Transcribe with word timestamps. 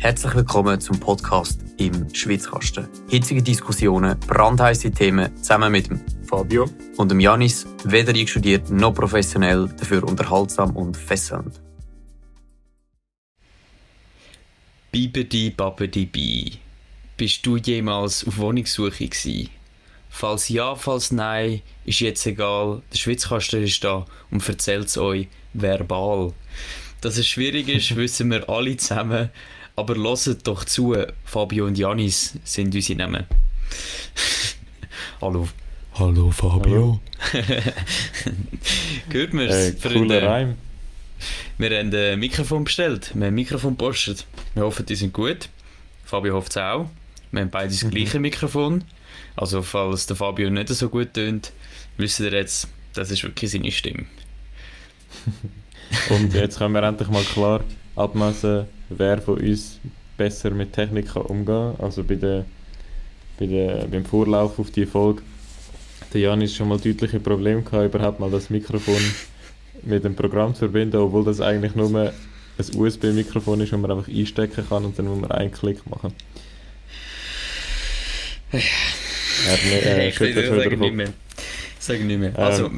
Herzlich 0.00 0.34
willkommen 0.34 0.80
zum 0.80 0.98
Podcast 0.98 1.60
im 1.76 2.08
Schwitzkasten. 2.14 2.88
Hitzige 3.10 3.42
Diskussionen, 3.42 4.18
brandheiße 4.20 4.90
Themen 4.92 5.36
zusammen 5.36 5.70
mit 5.70 5.90
dem 5.90 6.00
Fabio 6.26 6.70
und 6.96 7.10
dem 7.10 7.20
Janis, 7.20 7.66
weder 7.84 8.14
einstudiert 8.14 8.70
noch 8.70 8.94
professionell, 8.94 9.68
dafür 9.78 10.02
unterhaltsam 10.04 10.74
und 10.74 10.96
fesselnd. 10.96 11.60
Bibedi 14.90 15.50
Babedi 15.50 16.06
Bi. 16.06 16.52
Bist 17.18 17.44
du 17.44 17.58
jemals 17.58 18.26
auf 18.26 18.38
Wohnungssuche 18.38 19.06
gewesen? 19.06 19.50
Falls 20.08 20.48
ja, 20.48 20.76
falls 20.76 21.12
nein, 21.12 21.60
ist 21.84 22.00
jetzt 22.00 22.24
egal. 22.24 22.80
Der 22.90 22.96
Schwitzkasten 22.96 23.64
ist 23.64 23.84
da 23.84 24.06
und 24.30 24.48
erzählt 24.48 24.88
es 24.88 24.96
euch 24.96 25.28
verbal. 25.52 26.32
Dass 27.02 27.18
es 27.18 27.26
schwierig 27.26 27.68
ist, 27.68 27.94
wissen 27.96 28.30
wir 28.30 28.48
alle 28.48 28.78
zusammen. 28.78 29.28
Aber 29.80 29.96
lasst 29.96 30.46
doch 30.46 30.66
zu, 30.66 30.94
Fabio 31.24 31.64
und 31.64 31.78
Janis 31.78 32.34
sind 32.44 32.74
unsere 32.74 32.98
Namen. 32.98 33.24
Hallo. 35.22 35.48
Hallo 35.94 36.30
Fabio. 36.30 37.00
Hört 39.10 39.32
man 39.32 39.46
Äh, 39.46 39.68
es, 39.68 39.80
cooler 39.82 40.22
Reim. 40.22 40.56
Wir 41.56 41.78
haben 41.78 41.94
ein 41.94 42.18
Mikrofon 42.18 42.64
bestellt. 42.64 43.12
Wir 43.14 43.22
haben 43.22 43.28
ein 43.28 43.34
Mikrofon 43.34 43.70
gepostet. 43.78 44.26
Wir 44.52 44.64
hoffen, 44.64 44.84
die 44.84 44.96
sind 44.96 45.14
gut. 45.14 45.48
Fabio 46.04 46.34
hofft 46.34 46.50
es 46.50 46.58
auch. 46.58 46.90
Wir 47.32 47.40
haben 47.40 47.50
beide 47.50 47.72
das 47.72 47.82
Mhm. 47.82 47.90
gleiche 47.90 48.18
Mikrofon. 48.20 48.84
Also, 49.34 49.62
falls 49.62 50.04
der 50.04 50.16
Fabio 50.16 50.50
nicht 50.50 50.68
so 50.68 50.90
gut 50.90 51.14
tönt, 51.14 51.52
wisst 51.96 52.20
ihr 52.20 52.30
jetzt, 52.32 52.68
das 52.92 53.10
ist 53.10 53.22
wirklich 53.22 53.50
seine 53.50 53.72
Stimme. 53.72 54.04
Und 56.10 56.34
jetzt 56.34 56.58
können 56.58 56.74
wir 56.74 56.82
endlich 56.82 57.08
mal 57.08 57.24
klar 57.24 57.64
abmessen, 58.02 58.66
wer 58.88 59.20
von 59.20 59.38
uns 59.38 59.78
besser 60.16 60.50
mit 60.50 60.72
Technik 60.72 61.12
kann 61.12 61.22
umgehen 61.22 61.74
kann. 61.76 61.84
Also 61.84 62.04
bei 62.04 62.14
der, 62.16 62.44
bei 63.38 63.46
der, 63.46 63.86
beim 63.86 64.04
Vorlauf 64.04 64.58
auf 64.58 64.70
die 64.70 64.86
Folge. 64.86 65.22
Der 66.12 66.20
Janis 66.22 66.54
schon 66.54 66.68
mal 66.68 66.78
deutliche 66.78 67.20
Probleme 67.20 67.62
gehabt, 67.62 67.94
überhaupt 67.94 68.20
mal 68.20 68.30
das 68.30 68.50
Mikrofon 68.50 69.00
mit 69.82 70.04
dem 70.04 70.16
Programm 70.16 70.54
zu 70.54 70.60
verbinden, 70.60 70.96
obwohl 70.96 71.24
das 71.24 71.40
eigentlich 71.40 71.74
nur 71.74 71.94
ein 71.94 72.10
USB-Mikrofon 72.74 73.60
ist, 73.60 73.72
das 73.72 73.78
man 73.78 73.90
einfach 73.92 74.08
einstecken 74.08 74.64
kann 74.68 74.84
und 74.84 74.98
dann 74.98 75.06
muss 75.06 75.20
man 75.20 75.30
einen 75.30 75.52
Klick 75.52 75.88
machen. 75.88 76.12
Er 78.52 79.52
hat 79.52 79.64
mir, 79.64 79.82
äh, 79.86 80.08
ich 80.08 80.20
wieder 80.20 80.76
nicht 80.76 80.94
mehr. 80.94 81.12
Sage 81.78 82.04
nicht 82.04 82.18
mehr. 82.18 82.30
Ähm, 82.30 82.36
Also, 82.36 82.70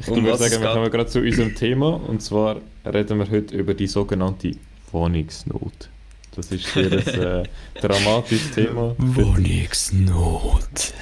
Ich 0.00 0.08
Um 0.08 0.24
würde 0.24 0.38
sagen, 0.38 0.62
wir 0.62 0.72
kommen 0.72 0.90
gerade 0.90 1.06
zu 1.08 1.20
unserem 1.20 1.54
Thema. 1.54 1.88
Und 1.94 2.22
zwar 2.22 2.60
reden 2.84 3.18
wir 3.18 3.30
heute 3.30 3.56
über 3.56 3.74
die 3.74 3.86
sogenannte 3.86 4.52
Wohnungsnot. 4.92 5.88
Das 6.34 6.52
ist 6.52 6.72
sehr 6.72 6.92
ein 6.92 7.42
äh, 7.42 7.48
dramatisches 7.80 8.50
Thema. 8.52 8.94
Wohnungsnot. 8.98 10.62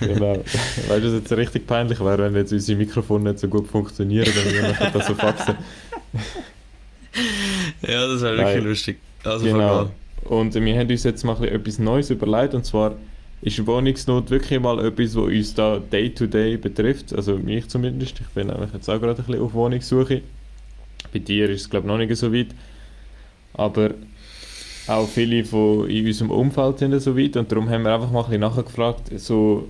Genau. 0.00 0.34
Weißt 0.34 0.88
du, 0.88 0.88
was 0.88 1.12
jetzt 1.12 1.32
richtig 1.32 1.66
peinlich 1.66 2.00
wäre, 2.00 2.18
wenn 2.18 2.34
jetzt 2.34 2.52
unsere 2.52 2.78
Mikrofone 2.78 3.30
nicht 3.30 3.40
so 3.40 3.48
gut 3.48 3.68
funktionieren, 3.68 4.26
dann 4.34 4.52
würden 4.52 4.76
wir 4.78 4.90
das 4.90 5.06
so 5.06 5.14
faxen. 5.14 5.56
Ja, 7.82 8.06
das 8.06 8.20
wäre 8.22 8.36
wirklich 8.36 8.64
lustig. 8.64 8.98
Also, 9.24 9.46
Genau. 9.46 9.90
Und 10.24 10.54
wir 10.54 10.78
haben 10.78 10.88
uns 10.88 11.04
jetzt 11.04 11.24
mal 11.24 11.34
ein 11.34 11.40
bisschen 11.40 11.56
etwas 11.56 11.78
Neues 11.78 12.10
überlegt. 12.10 12.54
Und 12.54 12.64
zwar 12.64 12.94
ist 13.40 13.66
Wohnungsnot 13.66 14.30
wirklich 14.30 14.60
mal 14.60 14.84
etwas, 14.84 15.16
was 15.16 15.24
uns 15.24 15.54
da 15.54 15.78
day 15.78 16.10
to 16.10 16.26
day 16.26 16.56
betrifft. 16.56 17.12
Also 17.14 17.36
mich 17.36 17.66
zumindest. 17.68 18.20
Ich 18.20 18.26
bin 18.28 18.48
nämlich 18.48 18.72
jetzt 18.72 18.88
auch 18.88 19.00
gerade 19.00 19.20
ein 19.20 19.24
bisschen 19.24 19.42
auf 19.42 19.54
Wohnungssuche. 19.54 20.22
Bei 21.12 21.18
dir 21.18 21.48
ist 21.50 21.62
es 21.62 21.70
glaube 21.70 21.86
noch 21.86 21.98
nicht 21.98 22.14
so 22.16 22.32
weit. 22.32 22.48
Aber 23.54 23.90
auch 24.86 25.08
viele 25.08 25.44
von 25.44 25.88
in 25.88 26.06
unserem 26.06 26.30
Umfeld 26.30 26.78
sind 26.78 26.98
so 27.00 27.16
weit. 27.16 27.36
Und 27.36 27.50
darum 27.50 27.68
haben 27.68 27.82
wir 27.82 27.94
einfach 27.94 28.10
mal 28.10 28.20
ein 28.20 28.26
bisschen 28.26 28.40
nachgefragt, 28.40 29.10
so, 29.18 29.68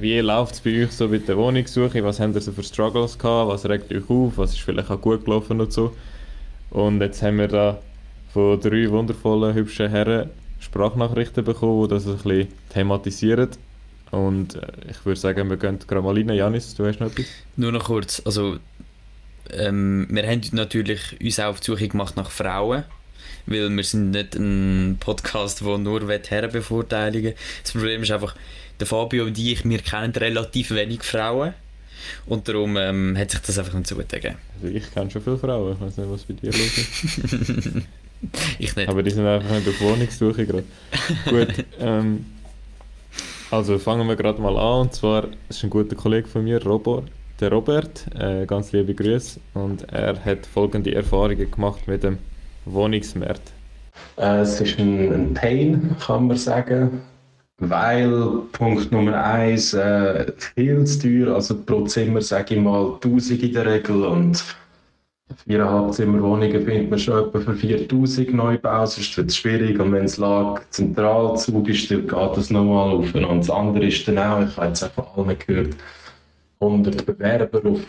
wie 0.00 0.18
läuft 0.18 0.54
es 0.54 0.60
bei 0.60 0.84
euch 0.84 0.92
so 0.92 1.08
mit 1.08 1.28
der 1.28 1.36
Wohnungssuche? 1.36 2.02
Was 2.04 2.20
habt 2.20 2.34
ihr 2.34 2.40
so 2.40 2.52
für 2.52 2.62
Struggles 2.62 3.18
gehabt? 3.18 3.50
Was 3.50 3.68
regt 3.68 3.92
euch 3.92 4.08
auf? 4.08 4.38
Was 4.38 4.52
ist 4.52 4.60
vielleicht 4.60 4.90
auch 4.90 5.00
gut 5.00 5.24
gelaufen 5.24 5.60
und 5.60 5.72
so? 5.72 5.94
Und 6.70 7.00
jetzt 7.00 7.22
haben 7.22 7.38
wir 7.38 7.48
da 7.48 7.78
von 8.32 8.60
drei 8.60 8.88
wundervollen, 8.90 9.54
hübschen 9.54 9.90
Herren 9.90 10.30
Sprachnachrichten 10.60 11.44
bekommen, 11.44 11.88
die 11.88 11.94
das 11.94 12.06
ein 12.06 12.16
bisschen 12.16 12.48
thematisieren. 12.68 13.48
Und 14.10 14.56
äh, 14.56 14.66
ich 14.90 15.04
würde 15.04 15.18
sagen, 15.18 15.48
wir 15.50 15.56
gehen 15.56 15.78
gerade 15.86 16.02
mal 16.02 16.14
rein. 16.14 16.28
Janis, 16.28 16.74
du 16.74 16.86
hast 16.86 17.00
noch 17.00 17.08
etwas? 17.08 17.26
Nur 17.56 17.72
noch 17.72 17.84
kurz, 17.84 18.22
also 18.24 18.58
ähm, 19.54 20.06
wir 20.10 20.26
haben 20.26 20.42
natürlich 20.52 21.16
uns 21.22 21.40
auch 21.40 21.46
auf 21.46 21.60
die 21.60 21.66
Suche 21.66 21.88
gemacht 21.88 22.16
nach 22.16 22.30
Frauen, 22.30 22.84
weil 23.46 23.70
wir 23.70 23.84
sind 23.84 24.10
nicht 24.10 24.34
ein 24.36 24.96
Podcast, 25.00 25.60
der 25.60 25.78
nur 25.78 26.08
Herren 26.08 26.50
bevorteiligen 26.50 27.34
Das 27.62 27.72
Problem 27.72 28.02
ist 28.02 28.10
einfach, 28.10 28.34
der 28.78 28.86
Fabio 28.86 29.24
und 29.24 29.38
ich, 29.38 29.64
wir 29.64 29.78
kennen 29.78 30.12
relativ 30.12 30.70
wenig 30.70 31.02
Frauen 31.02 31.54
und 32.26 32.48
darum 32.48 32.76
ähm, 32.76 33.16
hat 33.16 33.30
sich 33.30 33.40
das 33.40 33.58
einfach 33.58 33.74
nicht 33.74 33.86
so 33.86 33.94
gut 33.96 34.08
gegeben. 34.08 34.36
Also 34.54 34.74
ich 34.74 34.90
kenne 34.92 35.10
schon 35.10 35.22
viele 35.22 35.38
Frauen, 35.38 35.74
ich 35.74 35.80
weiß 35.80 35.96
nicht, 35.96 36.10
was 36.10 36.22
bei 36.22 36.34
dir 36.34 36.52
los 36.52 36.78
ist. 36.78 37.72
Ich 38.58 38.76
nicht. 38.76 38.88
Aber 38.88 39.02
die 39.02 39.10
sind 39.10 39.26
einfach 39.26 39.50
nicht 39.50 39.66
auf 39.66 39.80
Wohnungssuche 39.80 40.44
gerade. 40.44 40.64
Gut, 41.28 41.64
ähm, 41.80 42.26
also 43.50 43.78
fangen 43.78 44.06
wir 44.06 44.16
gerade 44.16 44.40
mal 44.40 44.56
an. 44.56 44.82
Und 44.82 44.94
zwar 44.94 45.28
ist 45.48 45.64
ein 45.64 45.70
guter 45.70 45.96
Kollege 45.96 46.28
von 46.28 46.44
mir, 46.44 46.62
Robert, 46.62 47.04
der 47.40 47.50
Robert. 47.52 48.06
Äh, 48.14 48.46
ganz 48.46 48.72
liebe 48.72 48.94
Grüße. 48.94 49.40
Und 49.54 49.84
er 49.92 50.24
hat 50.24 50.46
folgende 50.46 50.94
Erfahrungen 50.94 51.50
gemacht 51.50 51.86
mit 51.88 52.02
dem 52.02 52.18
Wohnungsmarkt. 52.64 53.52
Äh, 54.16 54.40
Es 54.40 54.60
ist 54.60 54.78
ein, 54.78 55.12
ein 55.12 55.34
Pain, 55.34 55.96
kann 56.00 56.26
man 56.28 56.36
sagen. 56.36 57.02
Weil 57.58 58.10
Punkt 58.52 58.90
Nummer 58.90 59.22
eins 59.22 59.74
äh, 59.74 60.32
viel 60.56 60.84
zu 60.86 61.00
teuer, 61.00 61.34
also 61.34 61.62
pro 61.62 61.84
Zimmer 61.86 62.22
sage 62.22 62.54
ich 62.54 62.60
mal 62.60 62.94
1000 62.94 63.42
in 63.42 63.52
der 63.52 63.66
Regel 63.66 64.04
und 64.06 64.42
viereinhalb 65.46 65.92
Zimmerwohnungen 65.92 66.64
findet 66.64 66.90
man 66.90 66.98
schon 66.98 67.28
etwa 67.28 67.40
für 67.40 67.54
4000 67.54 68.34
Neubau, 68.34 68.86
sonst 68.86 69.16
wird 69.16 69.28
es 69.28 69.36
schwierig 69.36 69.78
und 69.78 69.92
wenn 69.92 70.04
es 70.06 70.16
lag 70.16 70.62
Zentralzug 70.70 71.68
ist, 71.68 71.90
dann 71.90 72.08
geht 72.08 72.36
das 72.36 72.50
nochmal 72.50 72.90
auf 72.96 73.14
und 73.14 73.38
das 73.40 73.50
andere 73.50 73.86
ist 73.86 74.08
dann 74.08 74.18
auch, 74.18 74.40
ich 74.40 74.56
habe 74.56 74.68
jetzt 74.68 74.82
auch 74.82 74.90
von 75.14 75.28
allen 75.28 75.38
gehört, 75.38 75.76
100 76.60 77.06
Bewerber 77.06 77.70
auf 77.70 77.80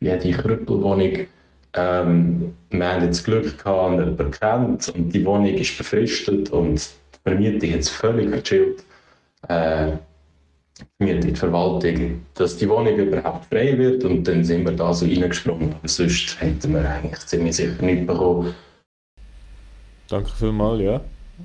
jede 0.00 0.30
Krüppelwohnung. 0.32 1.26
Ähm, 1.74 2.54
wir 2.70 2.92
haben 2.92 3.04
jetzt 3.04 3.24
Glück 3.24 3.58
gehabt 3.62 3.92
und 3.92 3.98
jemanden 4.00 4.30
kennt 4.30 4.88
und 4.90 5.10
die 5.10 5.24
Wohnung 5.24 5.46
ist 5.54 5.76
befristet 5.76 6.50
und 6.50 6.76
die 6.76 7.18
Vermietung 7.30 7.72
hat 7.72 7.80
es 7.80 7.88
völlig 7.90 8.32
gechillt. 8.32 8.84
Äh, 9.48 9.92
Vermietung, 10.98 11.32
die 11.32 11.38
Verwaltung, 11.38 12.26
dass 12.34 12.56
die 12.56 12.68
Wohnung 12.68 12.96
überhaupt 12.96 13.46
frei 13.46 13.76
wird 13.78 14.04
und 14.04 14.24
dann 14.24 14.44
sind 14.44 14.64
wir 14.64 14.72
da 14.72 14.92
so 14.92 15.06
reingesprungen. 15.06 15.74
Aber 15.74 15.88
sonst 15.88 16.40
hätten 16.40 16.74
wir 16.74 16.88
eigentlich 16.88 17.18
ziemlich 17.26 17.56
sicher 17.56 17.82
nicht 17.82 18.06
bekommen. 18.06 18.54
Danke 20.08 20.30
vielmals, 20.30 20.82
ja. 20.82 21.00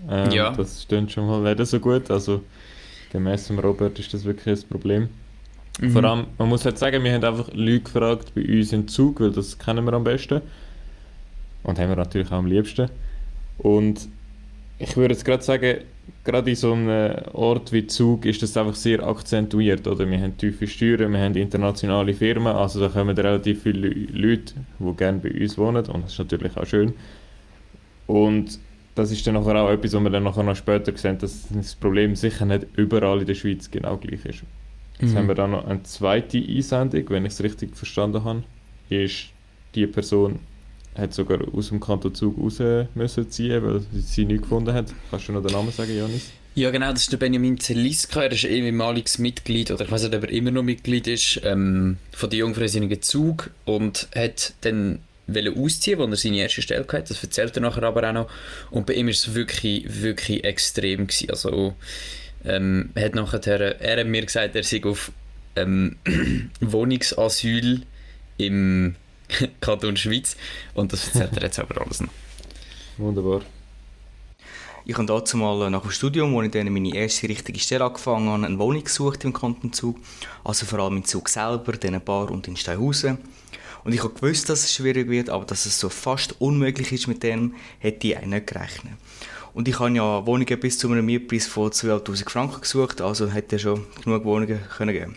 Ähm, 0.09 0.31
Ja. 0.31 0.51
Das 0.51 0.83
stimmt 0.83 1.11
schon 1.11 1.27
mal 1.27 1.55
nicht 1.55 1.65
so 1.65 1.79
gut. 1.79 2.11
Also 2.11 2.41
gemäss 3.11 3.47
dem 3.47 3.59
Robert 3.59 3.97
ist 3.99 4.13
das 4.13 4.23
wirklich 4.25 4.59
ein 4.59 4.69
Problem. 4.69 5.09
Mhm. 5.79 5.91
Vor 5.91 6.03
allem, 6.03 6.25
man 6.37 6.49
muss 6.49 6.65
halt 6.65 6.77
sagen, 6.77 7.03
wir 7.03 7.13
haben 7.13 7.23
einfach 7.23 7.49
Leute 7.53 7.81
gefragt 7.81 8.33
bei 8.35 8.41
uns 8.41 8.73
im 8.73 8.87
Zug, 8.87 9.21
weil 9.21 9.31
das 9.31 9.57
kennen 9.57 9.85
wir 9.85 9.93
am 9.93 10.03
besten. 10.03 10.41
Und 11.63 11.79
haben 11.79 11.89
wir 11.89 11.95
natürlich 11.95 12.27
auch 12.27 12.37
am 12.37 12.47
liebsten. 12.47 12.89
Und 13.57 14.09
ich 14.79 14.97
würde 14.97 15.13
jetzt 15.13 15.25
gerade 15.25 15.43
sagen, 15.43 15.81
gerade 16.23 16.49
in 16.49 16.55
so 16.55 16.73
einem 16.73 17.15
Ort 17.33 17.71
wie 17.71 17.85
Zug 17.85 18.25
ist 18.25 18.41
das 18.41 18.57
einfach 18.57 18.75
sehr 18.75 19.05
akzentuiert. 19.05 19.87
Oder? 19.87 20.09
Wir 20.09 20.19
haben 20.19 20.37
tiefe 20.37 20.67
Steuern, 20.67 21.13
wir 21.13 21.19
haben 21.19 21.35
internationale 21.35 22.13
Firmen, 22.13 22.53
also 22.53 22.79
da 22.79 22.89
kommen 22.89 23.15
relativ 23.15 23.63
viele 23.63 23.89
Leute, 23.89 24.55
die 24.79 24.95
gerne 24.95 25.19
bei 25.19 25.31
uns 25.31 25.57
wohnen. 25.57 25.85
Und 25.85 26.03
das 26.03 26.13
ist 26.13 26.19
natürlich 26.19 26.57
auch 26.57 26.65
schön. 26.65 26.93
Und 28.07 28.59
das 28.95 29.11
ist 29.11 29.25
dann 29.25 29.37
auch 29.37 29.69
etwas, 29.69 29.93
was 29.93 30.03
wir 30.03 30.09
dann 30.09 30.23
noch 30.23 30.55
später 30.55 30.95
sehen, 30.97 31.17
dass 31.19 31.47
das 31.49 31.75
Problem 31.75 32.15
sicher 32.15 32.45
nicht 32.45 32.65
überall 32.75 33.21
in 33.21 33.27
der 33.27 33.35
Schweiz 33.35 33.69
genau 33.71 33.97
gleich 33.97 34.25
ist. 34.25 34.43
Jetzt 35.01 35.11
Mhm. 35.11 35.17
haben 35.17 35.27
wir 35.27 35.35
dann 35.35 35.51
noch 35.51 35.65
eine 35.65 35.83
zweite 35.83 36.37
Einsendung, 36.37 37.09
wenn 37.09 37.25
ich 37.25 37.33
es 37.33 37.43
richtig 37.43 37.75
verstanden 37.75 38.23
habe. 38.23 38.43
Ist 38.89 39.29
die 39.75 39.87
Person 39.87 40.39
hat 40.95 41.13
sogar 41.13 41.39
aus 41.53 41.69
dem 41.69 41.79
Kanton 41.79 42.13
Zug 42.13 42.37
raus 42.37 42.59
müssen 42.95 43.31
ziehen, 43.31 43.63
weil 43.63 43.79
sie 43.93 44.01
sie 44.01 44.25
nicht 44.25 44.41
gefunden 44.43 44.73
hat. 44.73 44.93
Kannst 45.09 45.27
du 45.29 45.31
noch 45.31 45.41
den 45.41 45.53
Namen 45.53 45.71
sagen, 45.71 45.95
Janis? 45.95 46.31
Ja, 46.53 46.69
genau, 46.69 46.91
das 46.91 47.03
ist 47.03 47.11
der 47.13 47.17
Benjamin 47.17 47.57
Zeliska. 47.57 48.23
Er 48.23 48.31
ist 48.33 48.43
ein 48.43 48.51
ehemaliges 48.51 49.17
Mitglied, 49.17 49.71
oder 49.71 49.85
ich 49.85 49.91
weiß 49.91 50.03
nicht, 50.03 50.15
ob 50.15 50.23
er 50.23 50.29
immer 50.29 50.51
noch 50.51 50.63
Mitglied 50.63 51.07
ist, 51.07 51.39
ähm, 51.45 51.95
von 52.11 52.29
der 52.29 52.39
Jungfreisinnigen 52.39 53.01
Zug 53.01 53.51
und 53.63 54.09
hat 54.13 54.53
dann 54.61 54.99
wollte 55.27 55.53
ausziehen, 55.57 55.97
wo 55.97 56.03
er 56.03 56.15
seine 56.17 56.39
erste 56.39 56.61
Stelle 56.61 56.85
hatte. 56.85 57.03
Das 57.13 57.23
erzählt 57.23 57.55
er 57.55 57.61
nachher 57.61 57.83
aber 57.83 58.09
auch 58.09 58.13
noch. 58.13 58.29
Und 58.69 58.85
bei 58.85 58.95
ihm 58.95 59.05
war 59.05 59.11
es 59.11 59.33
wirklich, 59.33 60.01
wirklich 60.01 60.43
extrem. 60.43 61.07
Gewesen. 61.07 61.29
Also, 61.29 61.73
ähm, 62.45 62.89
er 62.95 63.05
hat 63.05 63.15
nachher, 63.15 63.81
er 63.81 63.99
hat 63.99 64.07
mir 64.07 64.25
gesagt, 64.25 64.55
er 64.55 64.63
sei 64.63 64.83
auf 64.83 65.11
ähm, 65.55 65.97
Wohnungsasyl 66.61 67.83
im 68.37 68.95
Kanton 69.61 69.97
Schweiz. 69.97 70.35
Und 70.73 70.93
das 70.93 71.07
erzählt 71.07 71.37
er 71.37 71.43
jetzt 71.43 71.59
aber 71.59 71.81
alles 71.81 72.01
noch. 72.01 72.11
Wunderbar. 72.97 73.41
Ich 74.83 74.95
habe 74.95 75.05
dazu 75.05 75.37
mal 75.37 75.69
nach 75.69 75.83
dem 75.83 75.91
Studium, 75.91 76.33
wo 76.33 76.41
ich 76.41 76.51
dann 76.51 76.71
meine 76.73 76.95
erste 76.95 77.29
richtige 77.29 77.59
Stelle 77.59 77.85
angefangen 77.85 78.29
habe, 78.29 78.45
eine 78.45 78.57
Wohnung 78.57 78.83
gesucht 78.83 79.23
im 79.23 79.31
Kanton 79.31 79.73
Zug. 79.73 79.97
Also 80.43 80.65
vor 80.65 80.79
allem 80.79 80.97
in 80.97 81.05
Zug 81.05 81.29
selber, 81.29 81.73
dann 81.73 81.93
ein 81.93 82.03
Bar 82.03 82.31
und 82.31 82.47
in 82.47 82.57
Steinhausen. 82.57 83.19
Und 83.83 83.93
ich 83.93 84.03
habe 84.03 84.13
gewusst, 84.13 84.49
dass 84.49 84.63
es 84.63 84.73
schwierig 84.73 85.07
wird, 85.09 85.29
aber 85.29 85.45
dass 85.45 85.65
es 85.65 85.79
so 85.79 85.89
fast 85.89 86.39
unmöglich 86.39 86.91
ist 86.91 87.07
mit 87.07 87.23
dem, 87.23 87.55
hätte 87.79 88.07
ich 88.07 88.17
auch 88.17 88.25
nicht 88.25 88.47
gerechnet. 88.47 88.93
Und 89.53 89.67
ich 89.67 89.79
habe 89.79 89.91
ja 89.91 90.25
Wohnungen 90.25 90.59
bis 90.59 90.77
zu 90.77 90.89
einem 90.89 91.05
Mietpreis 91.05 91.47
von 91.47 91.71
12'000 91.71 92.29
Franken 92.29 92.61
gesucht, 92.61 93.01
also 93.01 93.29
hätte 93.29 93.59
schon 93.59 93.85
genug 94.03 94.23
Wohnungen 94.25 94.59
können 94.77 94.93
geben 94.93 95.15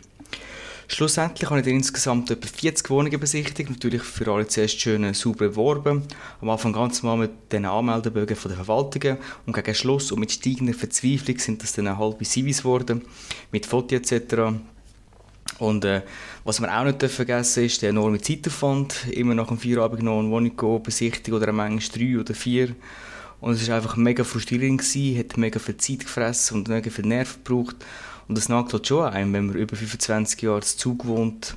Schlussendlich 0.86 1.48
habe 1.48 1.60
ich 1.60 1.66
dann 1.66 1.76
insgesamt 1.76 2.30
etwa 2.30 2.46
40 2.46 2.90
Wohnungen 2.90 3.18
besichtigt, 3.18 3.70
natürlich 3.70 4.02
für 4.02 4.30
alle 4.30 4.46
zuerst 4.46 4.80
schön 4.80 5.14
sauber 5.14 5.48
beworben. 5.48 6.02
Am 6.42 6.50
Anfang 6.50 6.74
ganz 6.74 7.02
mal 7.02 7.16
mit 7.16 7.30
den 7.52 7.64
Anmeldebögen 7.64 8.36
von 8.36 8.50
der 8.50 8.62
Verwaltungen 8.62 9.16
und 9.46 9.54
gegen 9.54 9.74
Schluss 9.74 10.12
und 10.12 10.20
mit 10.20 10.30
steigender 10.30 10.74
Verzweiflung 10.74 11.38
sind 11.38 11.62
das 11.62 11.72
dann 11.72 11.96
halbe 11.96 12.24
Civis 12.24 12.58
geworden, 12.58 13.02
mit 13.50 13.64
Fotos 13.64 14.12
etc. 14.12 14.54
Und 15.58 15.84
äh, 15.84 16.02
was 16.44 16.60
wir 16.60 16.78
auch 16.78 16.84
nicht 16.84 17.02
vergessen 17.02 17.64
ist 17.64 17.80
der 17.80 17.90
enorme 17.90 18.20
Zeitaufwand. 18.20 19.08
Immer 19.10 19.34
nach 19.34 19.48
dem 19.48 19.58
Feierabend 19.58 20.02
noch 20.02 20.18
eine 20.18 20.30
Wohnung 20.30 20.82
besichtigen 20.82 21.34
oder 21.34 21.52
manchmal 21.52 21.98
drei 21.98 22.18
oder 22.20 22.34
vier. 22.34 22.74
Und 23.44 23.52
es 23.52 23.68
war 23.68 23.76
einfach 23.76 23.96
mega 23.96 24.24
frustrierend, 24.24 24.80
gewesen, 24.80 25.18
hat 25.18 25.36
mega 25.36 25.58
viel 25.58 25.76
Zeit 25.76 26.00
gefressen 26.00 26.56
und 26.56 26.68
mega 26.68 26.88
viel 26.88 27.04
Nerven 27.04 27.44
gebraucht. 27.44 27.76
Und 28.26 28.38
das 28.38 28.48
nagt 28.48 28.72
halt 28.72 28.86
schon 28.86 29.04
ein, 29.04 29.34
wenn 29.34 29.48
man 29.48 29.56
über 29.56 29.76
25 29.76 30.40
Jahre 30.40 30.62
zu 30.62 30.78
Zug 30.78 31.04
wohnt 31.04 31.54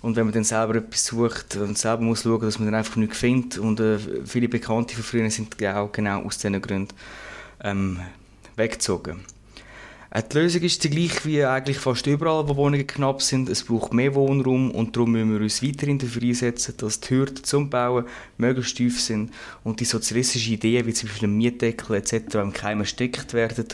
und 0.00 0.16
wenn 0.16 0.24
man 0.24 0.34
dann 0.34 0.42
selber 0.42 0.74
etwas 0.74 1.06
sucht 1.06 1.54
und 1.54 1.78
selber 1.78 2.02
muss 2.02 2.24
schauen, 2.24 2.40
dass 2.40 2.58
man 2.58 2.66
dann 2.66 2.74
einfach 2.74 2.96
nichts 2.96 3.18
findet. 3.18 3.58
Und 3.58 3.78
äh, 3.78 4.00
viele 4.24 4.48
Bekannte 4.48 4.96
von 4.96 5.04
früher 5.04 5.30
sind 5.30 5.64
auch 5.64 5.92
genau 5.92 6.24
aus 6.24 6.38
diesen 6.38 6.60
Gründen 6.60 6.92
ähm, 7.62 8.00
weggezogen. 8.56 9.20
Äh, 10.12 10.22
die 10.22 10.38
Lösung 10.38 10.62
ist 10.62 10.84
die 10.84 10.90
gleiche 10.90 11.24
wie 11.24 11.42
eigentlich 11.42 11.78
fast 11.78 12.06
überall, 12.06 12.46
wo 12.48 12.56
Wohnungen 12.56 12.86
knapp 12.86 13.22
sind. 13.22 13.48
Es 13.48 13.64
braucht 13.64 13.94
mehr 13.94 14.14
Wohnraum 14.14 14.70
und 14.70 14.94
darum 14.94 15.12
müssen 15.12 15.32
wir 15.32 15.40
uns 15.40 15.62
weiterhin 15.62 15.98
dafür 15.98 16.22
einsetzen, 16.22 16.74
dass 16.76 17.00
die 17.00 17.10
Hürden 17.10 17.42
zum 17.44 17.70
Bauen 17.70 18.04
möglichst 18.36 18.76
tief 18.76 19.00
sind 19.00 19.32
und 19.64 19.80
die 19.80 19.86
sozialistischen 19.86 20.54
Ideen 20.54 20.86
wie 20.86 20.92
zum 20.92 21.08
Beispiel 21.08 21.28
ein 21.28 21.36
Mietdeckel 21.36 21.96
etc. 21.96 22.34
im 22.34 22.52
Keim 22.52 22.80
erstickt 22.80 23.32
werden. 23.32 23.66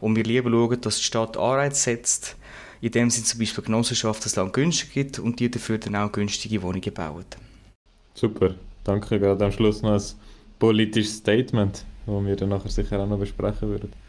Und 0.00 0.16
wir 0.16 0.24
lieber 0.24 0.50
schauen, 0.50 0.80
dass 0.80 0.96
die 0.96 1.02
Stadt 1.02 1.36
Anreiz 1.36 1.82
setzt, 1.82 2.36
in 2.80 2.90
dem 2.90 3.10
Sinne 3.10 3.26
zum 3.26 3.40
Beispiel 3.40 3.64
Genossenschaft 3.64 4.24
das 4.24 4.36
Land 4.36 4.54
günstig 4.54 4.92
gibt 4.92 5.18
und 5.18 5.38
die 5.38 5.50
dafür 5.50 5.78
dann 5.78 5.96
auch 5.96 6.10
günstige 6.10 6.62
Wohnungen 6.62 6.94
bauen. 6.94 7.26
Super, 8.14 8.54
danke. 8.84 9.20
Gerade 9.20 9.44
am 9.44 9.52
Schluss 9.52 9.82
noch 9.82 9.92
ein 9.92 10.02
politisches 10.58 11.16
Statement, 11.16 11.84
das 12.06 12.24
wir 12.24 12.36
dann 12.36 12.48
nachher 12.48 12.70
sicher 12.70 13.00
auch 13.00 13.08
noch 13.08 13.18
besprechen 13.18 13.68
würden. 13.68 14.03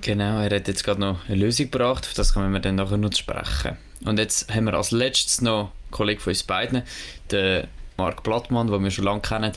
Genau, 0.00 0.40
er 0.40 0.56
hat 0.56 0.68
jetzt 0.68 0.84
gerade 0.84 1.00
noch 1.00 1.28
eine 1.28 1.36
Lösung 1.36 1.70
gebracht, 1.70 2.06
auf 2.06 2.14
das 2.14 2.34
können 2.34 2.52
wir 2.52 2.60
dann 2.60 2.76
nachher 2.76 2.96
noch 2.96 3.12
sprechen. 3.12 3.76
Und 4.04 4.18
jetzt 4.18 4.52
haben 4.52 4.64
wir 4.64 4.74
als 4.74 4.92
letztes 4.92 5.42
noch 5.42 5.60
einen 5.60 5.90
Kollegen 5.90 6.20
von 6.20 6.30
uns 6.30 6.42
beiden, 6.42 6.82
den 7.30 7.66
Marc 7.96 8.22
Blattmann, 8.22 8.68
den 8.68 8.82
wir 8.82 8.90
schon 8.90 9.04
lange 9.04 9.20
kennen. 9.20 9.52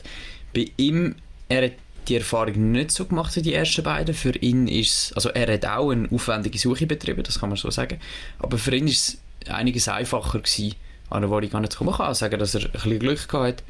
Bei 0.54 0.66
ihm, 0.76 1.16
er 1.48 1.64
hat 1.64 1.72
die 2.08 2.16
Erfahrung 2.16 2.72
nicht 2.72 2.90
so 2.90 3.06
gemacht 3.06 3.34
wie 3.36 3.42
die 3.42 3.54
ersten 3.54 3.82
beiden. 3.82 4.14
Für 4.14 4.36
ihn 4.36 4.68
ist 4.68 5.16
also 5.16 5.30
er 5.30 5.52
hat 5.52 5.64
auch 5.64 5.90
eine 5.90 6.08
aufwendige 6.10 6.58
Suche 6.58 6.86
betrieben, 6.86 7.22
das 7.22 7.40
kann 7.40 7.48
man 7.48 7.56
so 7.56 7.70
sagen. 7.70 7.98
Aber 8.38 8.58
für 8.58 8.74
ihn 8.74 8.86
ist 8.86 9.20
es 9.46 9.50
einiges 9.50 9.88
einfacher 9.88 10.40
gewesen, 10.40 10.74
an 11.10 11.18
eine 11.18 11.30
Wohnung 11.30 11.52
anzukommen. 11.54 11.92
Man 11.92 12.06
kann 12.06 12.14
sagen, 12.14 12.38
dass 12.38 12.54
er 12.54 12.66
ein 12.66 12.72
bisschen 12.72 12.98
Glück 12.98 13.28
gehabt 13.28 13.46
hat. 13.46 13.62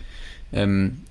Ähm, 0.53 1.03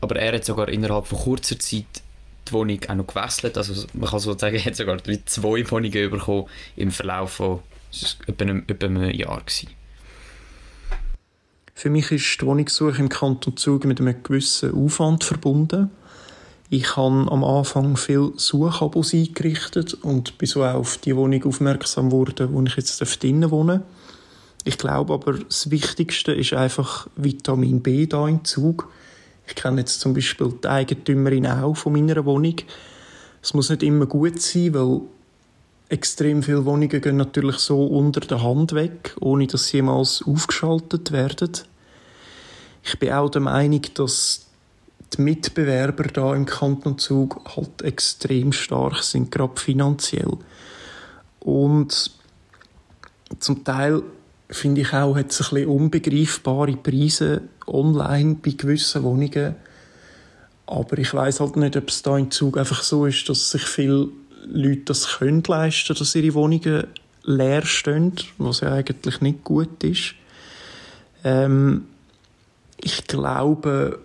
aber 0.00 0.16
er 0.16 0.34
hat 0.34 0.44
sogar 0.44 0.68
innerhalb 0.68 1.06
von 1.06 1.18
kurzer 1.18 1.58
Zeit 1.58 2.02
die 2.48 2.52
Wohnung 2.52 2.80
auch 2.88 2.94
noch 2.94 3.06
gewechselt. 3.06 3.56
Also 3.56 3.86
man 3.94 4.10
kann 4.10 4.18
so 4.20 4.36
sagen, 4.36 4.56
er 4.56 4.64
hat 4.64 4.76
sogar 4.76 4.98
zwei 5.26 5.70
Wohnungen 5.70 6.10
bekommen 6.10 6.46
im 6.76 6.90
Verlauf 6.90 7.32
von 7.32 7.60
etwa 8.26 8.44
einem, 8.44 8.64
etwa 8.66 8.86
einem 8.86 9.10
Jahr. 9.10 9.40
Gewesen. 9.40 9.70
Für 11.74 11.90
mich 11.90 12.10
ist 12.12 12.40
die 12.40 12.46
Wohnungssuche 12.46 13.00
im 13.00 13.08
Kanton 13.08 13.56
Zug 13.56 13.84
mit 13.84 14.00
einem 14.00 14.22
gewissen 14.22 14.74
Aufwand 14.74 15.24
verbunden. 15.24 15.90
Ich 16.70 16.96
habe 16.96 17.30
am 17.30 17.44
Anfang 17.44 17.96
viel 17.96 18.32
Suchabos 18.36 19.12
eingerichtet 19.12 19.94
und 19.94 20.38
bin 20.38 20.48
so 20.48 20.64
auch 20.64 20.74
auf 20.74 20.96
die 20.98 21.14
Wohnung 21.14 21.44
aufmerksam 21.44 22.10
geworden, 22.10 22.48
wo 22.52 22.62
ich 22.62 22.76
jetzt 22.76 22.98
drinnen 23.22 23.50
wohne. 23.50 23.82
Ich 24.64 24.78
glaube 24.78 25.12
aber, 25.12 25.34
das 25.34 25.70
Wichtigste 25.70 26.32
ist 26.32 26.52
einfach 26.52 27.08
Vitamin 27.16 27.82
B 27.82 28.06
da 28.06 28.28
im 28.28 28.44
Zug. 28.44 28.90
Ich 29.46 29.54
kenne 29.54 29.80
jetzt 29.80 30.00
zum 30.00 30.14
Beispiel 30.14 30.54
die 30.62 30.68
Eigentümerin 30.68 31.46
auch 31.46 31.76
von 31.76 31.92
meiner 31.92 32.24
Wohnung. 32.24 32.56
Es 33.42 33.54
muss 33.54 33.70
nicht 33.70 33.82
immer 33.82 34.06
gut 34.06 34.40
sein, 34.40 34.74
weil 34.74 35.00
extrem 35.88 36.42
viele 36.42 36.64
Wohnungen 36.64 37.00
gehen 37.00 37.16
natürlich 37.16 37.56
so 37.58 37.84
unter 37.84 38.20
der 38.20 38.42
Hand 38.42 38.72
weg, 38.72 39.14
ohne 39.20 39.46
dass 39.46 39.66
sie 39.66 39.78
jemals 39.78 40.22
aufgeschaltet 40.26 41.12
werden. 41.12 41.52
Ich 42.82 42.98
bin 42.98 43.12
auch 43.12 43.28
der 43.28 43.42
Meinung, 43.42 43.82
dass 43.94 44.46
die 45.12 45.22
Mitbewerber 45.22 46.04
da 46.04 46.34
im 46.34 46.46
Kanton 46.46 46.98
Zug 46.98 47.40
halt 47.56 47.82
extrem 47.82 48.52
stark 48.52 49.02
sind, 49.02 49.30
gerade 49.30 49.60
finanziell. 49.60 50.38
Und 51.40 52.10
zum 53.38 53.64
Teil 53.64 54.02
finde 54.52 54.82
ich 54.82 54.92
auch, 54.92 55.16
hat 55.16 55.30
es 55.30 55.40
ein 55.40 55.54
bisschen 55.54 55.68
unbegreifbare 55.68 56.76
Preise 56.76 57.42
online 57.66 58.36
bei 58.42 58.50
gewissen 58.50 59.02
Wohnungen. 59.02 59.54
Aber 60.66 60.98
ich 60.98 61.12
weiß 61.12 61.40
halt 61.40 61.56
nicht, 61.56 61.76
ob 61.76 61.88
es 61.88 62.02
da 62.02 62.16
im 62.16 62.30
Zug 62.30 62.56
einfach 62.58 62.82
so 62.82 63.06
ist, 63.06 63.28
dass 63.28 63.50
sich 63.50 63.62
viele 63.62 64.08
Leute 64.46 64.82
das 64.86 65.18
können 65.18 65.42
leisten, 65.46 65.94
dass 65.96 66.14
ihre 66.14 66.34
Wohnungen 66.34 66.86
leer 67.24 67.64
stehen, 67.64 68.14
was 68.38 68.60
ja 68.60 68.72
eigentlich 68.72 69.20
nicht 69.20 69.44
gut 69.44 69.82
ist. 69.84 70.14
Ähm, 71.24 71.86
ich 72.82 73.06
glaube, 73.06 74.00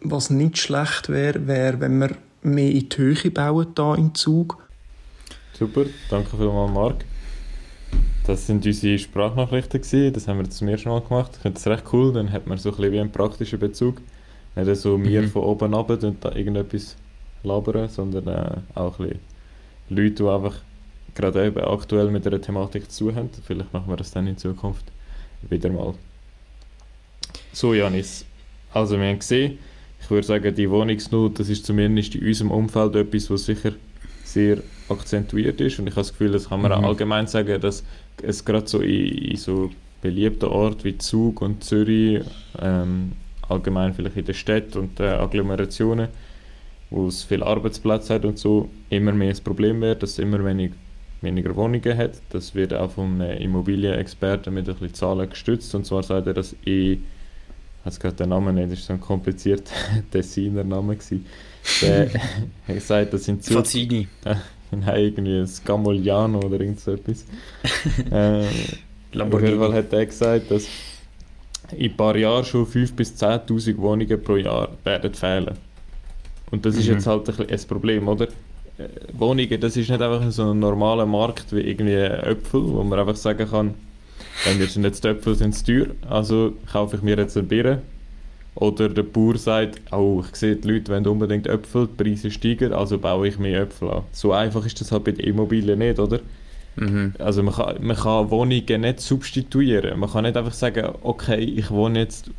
was 0.00 0.30
nicht 0.30 0.58
schlecht 0.58 1.08
wäre, 1.08 1.46
wäre, 1.46 1.80
wenn 1.80 1.98
wir 1.98 2.16
mehr 2.42 2.70
in 2.70 2.88
die 2.88 2.96
Höhe 2.96 3.30
bauen 3.30 3.68
da 3.74 3.94
im 3.94 4.14
Zug. 4.14 4.58
Super, 5.58 5.86
danke 6.10 6.36
vielmals, 6.36 6.72
Marc. 6.72 7.04
Das 8.28 8.46
sind 8.46 8.66
unsere 8.66 8.98
Sprachnachrichten 8.98 9.80
gewesen. 9.80 10.12
Das 10.12 10.28
haben 10.28 10.38
wir 10.38 10.50
zum 10.50 10.68
ersten 10.68 10.90
Mal 10.90 11.00
gemacht. 11.00 11.30
Ich 11.36 11.38
finde 11.40 11.54
das 11.54 11.66
recht 11.66 11.84
cool, 11.94 12.12
dann 12.12 12.30
hat 12.30 12.46
man 12.46 12.58
so 12.58 12.68
ein 12.68 12.76
bisschen 12.76 12.92
wie 12.92 13.00
einen 13.00 13.10
praktischen 13.10 13.58
Bezug. 13.58 14.02
Nicht 14.54 14.76
so 14.76 14.98
mir 14.98 15.22
mhm. 15.22 15.30
von 15.30 15.44
oben 15.44 15.74
ab 15.74 15.88
und 15.88 16.22
da 16.22 16.32
irgendetwas 16.34 16.94
labern, 17.42 17.88
sondern 17.88 18.26
äh, 18.26 18.78
auch 18.78 18.98
ein 18.98 19.06
bisschen 19.06 19.20
Leute, 19.88 20.10
die 20.10 20.28
einfach 20.28 20.56
gerade 21.14 21.46
eben 21.46 21.64
aktuell 21.64 22.10
mit 22.10 22.26
der 22.26 22.38
Thematik 22.38 22.90
zu 22.90 23.14
haben. 23.14 23.30
Vielleicht 23.46 23.72
machen 23.72 23.88
wir 23.88 23.96
das 23.96 24.10
dann 24.10 24.26
in 24.26 24.36
Zukunft 24.36 24.84
wieder 25.48 25.70
mal. 25.70 25.94
So, 27.54 27.72
Janis. 27.72 28.26
Also, 28.74 29.00
wir 29.00 29.08
haben 29.08 29.20
gesehen, 29.20 29.58
ich 30.02 30.10
würde 30.10 30.26
sagen, 30.26 30.54
die 30.54 30.68
Wohnungsnot, 30.68 31.40
das 31.40 31.48
ist 31.48 31.64
zumindest 31.64 32.14
in 32.14 32.26
unserem 32.26 32.50
Umfeld 32.50 32.94
etwas, 32.94 33.30
was 33.30 33.46
sicher 33.46 33.72
sehr 34.22 34.58
akzentuiert 34.90 35.62
ist. 35.62 35.78
Und 35.78 35.86
ich 35.86 35.92
habe 35.92 36.02
das 36.02 36.12
Gefühl, 36.12 36.32
das 36.32 36.50
kann 36.50 36.60
man 36.60 36.72
mhm. 36.72 36.84
auch 36.84 36.88
allgemein 36.88 37.26
sagen, 37.26 37.58
dass 37.58 37.84
es 38.22 38.44
gerade 38.44 38.68
so 38.68 38.80
in, 38.80 39.08
in, 39.08 39.36
so 39.36 39.70
beliebten 40.00 40.46
Orten 40.46 40.84
wie 40.84 40.98
Zug 40.98 41.42
und 41.42 41.64
Zürich, 41.64 42.22
ähm, 42.60 43.12
allgemein 43.48 43.94
vielleicht 43.94 44.16
in 44.16 44.24
den 44.24 44.34
Städten 44.34 44.78
und 44.78 44.98
den 44.98 45.12
Agglomerationen, 45.12 46.08
wo 46.90 47.08
es 47.08 47.24
viele 47.24 47.46
Arbeitsplätze 47.46 48.14
hat 48.14 48.24
und 48.24 48.38
so, 48.38 48.68
immer 48.90 49.12
mehr 49.12 49.30
das 49.30 49.40
Problem 49.40 49.80
wird, 49.80 50.02
dass 50.02 50.12
es 50.12 50.18
immer 50.18 50.44
wenig, 50.44 50.72
weniger 51.20 51.54
Wohnungen 51.56 51.96
hat. 51.96 52.20
Das 52.30 52.54
wird 52.54 52.72
auch 52.74 52.92
von 52.92 53.20
einem 53.20 53.38
Immobilienexperten 53.38 54.52
mit 54.54 54.68
ein 54.68 54.74
bisschen 54.74 54.94
Zahlen 54.94 55.28
gestützt. 55.28 55.74
Und 55.74 55.86
zwar 55.86 56.02
sagt 56.02 56.26
er, 56.26 56.34
dass 56.34 56.54
ich 56.64 56.98
weiß 57.84 58.00
gerade 58.00 58.16
den 58.16 58.28
Namen 58.30 58.54
nicht, 58.54 58.72
das 58.72 58.80
war 58.80 58.86
so 58.86 58.92
ein 58.94 59.00
komplizierter 59.00 59.74
Designer 60.14 60.64
Name. 60.64 60.96
Der 61.82 62.10
hat 62.68 62.74
gesagt, 62.74 63.12
das 63.12 63.24
sind 63.24 63.42
Zug... 63.42 63.56
Fazzini. 63.56 64.08
Nein, 64.70 65.00
irgendwie 65.00 65.38
ein 65.40 65.46
Scamogliano 65.46 66.40
oder 66.40 66.60
irgend 66.60 66.80
so 66.80 66.92
etwas. 66.92 67.24
äh, 68.10 68.44
auf 69.20 69.42
jeden 69.42 69.58
Fall 69.58 69.72
hat 69.72 69.92
er 69.92 70.06
gesagt, 70.06 70.50
dass 70.50 70.66
in 71.72 71.90
ein 71.90 71.96
paar 71.96 72.16
Jahren 72.16 72.44
schon 72.44 72.66
5.000 72.66 72.94
bis 72.94 73.22
10.000 73.22 73.78
Wohnungen 73.78 74.22
pro 74.22 74.36
Jahr 74.36 74.68
werden 74.84 75.14
fehlen. 75.14 75.56
Und 76.50 76.64
das 76.64 76.74
mhm. 76.74 76.80
ist 76.80 76.86
jetzt 76.86 77.06
halt 77.06 77.28
ein, 77.28 77.48
ein 77.48 77.60
Problem, 77.68 78.08
oder? 78.08 78.26
Äh, 78.78 78.88
Wohnungen, 79.12 79.60
das 79.60 79.76
ist 79.76 79.90
nicht 79.90 80.00
einfach 80.00 80.30
so 80.30 80.52
ein 80.52 80.58
normaler 80.58 81.06
Markt 81.06 81.54
wie 81.54 81.60
irgendwie 81.60 81.94
Äpfel, 81.94 82.62
wo 82.64 82.82
man 82.84 82.98
einfach 82.98 83.16
sagen 83.16 83.48
kann, 83.48 83.74
wenn 84.44 84.58
wir 84.58 84.66
sind 84.66 84.84
jetzt 84.84 85.04
die 85.04 85.08
Äpfel 85.08 85.34
sind 85.34 85.66
teuer, 85.66 85.86
also 86.08 86.54
kaufe 86.70 86.96
ich 86.96 87.02
mir 87.02 87.16
jetzt 87.16 87.36
eine 87.36 87.46
Birne 87.46 87.82
oder 88.60 88.88
der 88.88 89.04
Bauer 89.04 89.38
sagt, 89.38 89.80
oh, 89.92 90.24
ich 90.28 90.34
sehe, 90.34 90.56
die 90.56 90.68
Leute 90.68 90.90
wollen 90.90 91.06
unbedingt 91.06 91.46
Äpfel, 91.46 91.86
die 91.86 92.02
Preise 92.02 92.30
steigen, 92.30 92.72
also 92.72 92.98
baue 92.98 93.28
ich 93.28 93.38
mehr 93.38 93.62
Äpfel 93.62 93.88
an. 93.88 94.02
So 94.10 94.32
einfach 94.32 94.66
ist 94.66 94.80
das 94.80 94.90
halt 94.90 95.04
bei 95.04 95.12
den 95.12 95.24
Immobilien 95.24 95.78
nicht, 95.78 96.00
oder? 96.00 96.18
Mhm. 96.74 97.14
Also 97.20 97.44
man 97.44 97.54
kann, 97.54 97.76
man 97.80 97.96
kann 97.96 98.30
Wohnungen 98.30 98.80
nicht 98.80 99.00
substituieren. 99.00 100.00
Man 100.00 100.10
kann 100.10 100.24
nicht 100.24 100.36
einfach 100.36 100.52
sagen, 100.52 100.88
okay, 101.02 101.38
ich 101.38 101.70
wohne 101.70 102.00
jetzt 102.00 102.32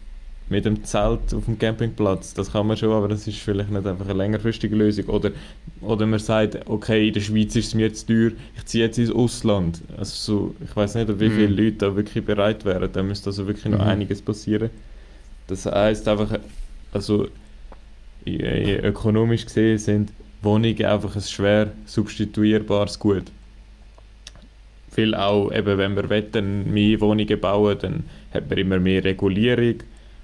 mit 0.50 0.66
dem 0.66 0.84
Zelt 0.84 1.34
auf 1.34 1.46
dem 1.46 1.58
Campingplatz, 1.58 2.34
das 2.34 2.52
kann 2.52 2.68
man 2.68 2.76
schon, 2.76 2.92
aber 2.92 3.08
das 3.08 3.26
ist 3.26 3.38
vielleicht 3.38 3.70
nicht 3.70 3.86
einfach 3.86 4.06
eine 4.06 4.18
längerfristige 4.18 4.76
Lösung. 4.76 5.06
Oder, 5.06 5.32
oder 5.80 6.06
man 6.06 6.20
sagt, 6.20 6.68
okay, 6.68 7.08
in 7.08 7.14
der 7.14 7.22
Schweiz 7.22 7.56
ist 7.56 7.68
es 7.68 7.76
mir 7.76 7.94
zu 7.94 8.08
teuer, 8.08 8.32
ich 8.58 8.66
ziehe 8.66 8.84
jetzt 8.84 8.98
ins 8.98 9.12
Ausland. 9.12 9.82
Also 9.96 10.16
so, 10.16 10.56
ich 10.66 10.76
weiß 10.76 10.96
nicht, 10.96 11.08
wie 11.20 11.30
viele 11.30 11.48
mhm. 11.48 11.56
Leute 11.56 11.78
da 11.78 11.96
wirklich 11.96 12.26
bereit 12.26 12.66
wären, 12.66 12.90
da 12.92 13.04
müsste 13.04 13.30
also 13.30 13.48
wirklich 13.48 13.66
noch 13.66 13.80
mhm. 13.80 13.88
einiges 13.88 14.22
passieren. 14.22 14.70
Das 15.50 15.66
heißt 15.66 16.08
einfach, 16.08 16.40
also 16.94 17.28
ökonomisch 18.26 19.46
gesehen 19.46 19.80
sind 19.80 20.12
Wohnungen 20.42 20.86
einfach 20.86 21.16
ein 21.16 21.22
schwer 21.22 21.72
substituierbares 21.86 23.00
Gut. 23.00 23.26
Weil 24.96 25.16
auch, 25.16 25.52
eben, 25.52 25.78
wenn 25.78 25.96
wir 25.96 26.10
wetten, 26.10 26.72
mehr 26.72 27.02
Wohnungen 27.02 27.40
bauen, 27.40 27.78
dann 27.82 28.04
hat 28.32 28.50
man 28.50 28.60
immer 28.60 28.80
mehr 28.80 29.04
Regulierung 29.04 29.76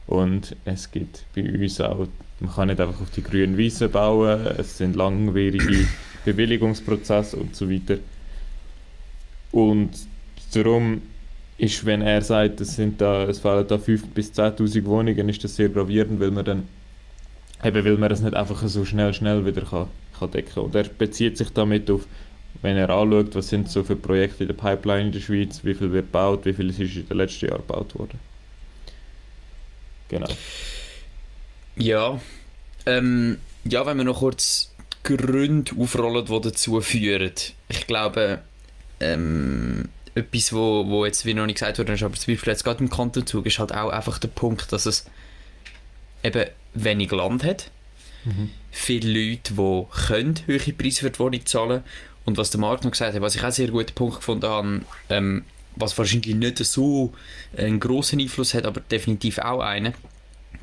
und 0.07 0.55
es 0.65 0.91
gibt 0.91 1.25
bei 1.35 1.41
uns 1.41 1.81
auch, 1.81 2.07
man 2.39 2.53
kann 2.53 2.67
nicht 2.67 2.79
einfach 2.79 3.01
auf 3.01 3.09
die 3.09 3.23
grünen 3.23 3.57
Wiesen 3.57 3.89
bauen, 3.89 4.45
es 4.57 4.77
sind 4.77 4.95
langwierige 4.95 5.87
Bewilligungsprozesse 6.25 7.37
und 7.37 7.55
so 7.55 7.69
weiter. 7.69 7.97
Und 9.51 9.91
darum 10.53 11.01
ist, 11.57 11.85
wenn 11.85 12.01
er 12.01 12.21
sagt, 12.21 12.59
es, 12.61 12.75
sind 12.75 12.99
da, 12.99 13.23
es 13.23 13.39
fehlen 13.39 13.67
da 13.67 13.75
5.000 13.75 14.07
bis 14.13 14.31
10.000 14.31 14.85
Wohnungen, 14.85 15.29
ist 15.29 15.43
das 15.43 15.55
sehr 15.55 15.69
gravierend, 15.69 16.19
weil 16.19 16.31
man 16.31 16.45
dann 16.45 16.67
eben, 17.63 17.85
weil 17.85 17.97
man 17.97 18.09
das 18.09 18.21
nicht 18.21 18.35
einfach 18.35 18.61
so 18.67 18.83
schnell, 18.83 19.13
schnell 19.13 19.45
wieder 19.45 19.61
kann, 19.61 19.87
kann 20.19 20.31
decken 20.31 20.63
Und 20.63 20.75
er 20.75 20.83
bezieht 20.83 21.37
sich 21.37 21.51
damit 21.51 21.89
auf, 21.89 22.05
wenn 22.61 22.77
er 22.77 22.89
anschaut, 22.89 23.35
was 23.35 23.49
sind 23.49 23.69
so 23.69 23.83
für 23.83 23.95
Projekte 23.95 24.43
in 24.43 24.47
der 24.47 24.55
Pipeline 24.55 25.07
in 25.07 25.11
der 25.11 25.19
Schweiz, 25.19 25.63
wie 25.63 25.73
viel 25.73 25.91
wird 25.91 26.07
gebaut, 26.07 26.45
wie 26.45 26.53
viel 26.53 26.69
ist 26.69 26.79
in 26.79 27.07
den 27.07 27.17
letzten 27.17 27.47
Jahren 27.47 27.61
gebaut 27.61 27.95
worden. 27.95 28.19
Genau. 30.09 30.27
Ja, 31.77 32.19
ähm, 32.85 33.37
ja, 33.63 33.85
wenn 33.85 33.97
wir 33.97 34.03
noch 34.03 34.19
kurz 34.19 34.73
Gründe 35.03 35.71
aufrollen, 35.77 36.25
die 36.25 36.41
dazu 36.41 36.81
führen. 36.81 37.31
Ich 37.67 37.87
glaube, 37.87 38.41
ähm, 38.99 39.89
etwas, 40.15 40.53
wo, 40.53 40.87
wo 40.87 41.05
jetzt 41.05 41.25
wie 41.25 41.33
noch 41.33 41.45
nicht 41.45 41.59
gesagt 41.59 41.77
wurde, 41.77 41.93
ist 41.93 42.03
aber 42.03 42.15
zum 42.15 42.33
Beispiel 42.33 42.51
jetzt 42.51 42.63
gerade 42.63 42.83
im 42.83 42.89
Kantonzug 42.89 43.45
ist 43.45 43.59
halt 43.59 43.73
auch 43.73 43.89
einfach 43.89 44.17
der 44.17 44.29
Punkt, 44.29 44.71
dass 44.71 44.85
es 44.85 45.05
eben 46.23 46.45
wenig 46.73 47.11
Land 47.11 47.43
hat. 47.43 47.69
Mhm. 48.23 48.49
Viele 48.71 49.09
Leute, 49.09 49.53
die 49.53 50.07
können 50.07 50.35
höhere 50.45 50.73
Preise 50.73 51.01
für 51.01 51.11
die 51.11 51.19
Wohnung 51.19 51.45
zahlen 51.45 51.83
und 52.23 52.37
was 52.37 52.49
der 52.49 52.59
Markt 52.59 52.83
noch 52.83 52.91
gesagt 52.91 53.13
hat, 53.13 53.21
was 53.21 53.35
ich 53.35 53.41
auch 53.41 53.45
einen 53.45 53.53
sehr 53.53 53.67
guten 53.67 53.93
Punkt 53.93 54.17
gefunden 54.17 54.47
habe, 54.47 54.81
ähm, 55.09 55.43
was 55.75 55.97
wahrscheinlich 55.97 56.35
nicht 56.35 56.57
so 56.59 57.13
einen 57.55 57.79
grossen 57.79 58.19
Einfluss 58.19 58.53
hat, 58.53 58.65
aber 58.65 58.79
definitiv 58.79 59.39
auch 59.39 59.59
einen, 59.59 59.93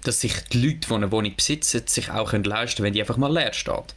dass 0.03 0.21
sich 0.21 0.35
die 0.53 0.67
Leute, 0.67 0.89
die 0.89 0.95
eine 0.95 1.13
Wohnung 1.13 1.37
besitzen, 1.37 1.83
sich 1.87 2.11
auch 2.11 2.31
können 2.31 2.45
leisten 2.45 2.79
können, 2.79 2.87
wenn 2.87 2.95
die 2.95 3.01
einfach 3.01 3.19
mal 3.19 3.33
leer 3.33 3.53
steht. 3.53 3.95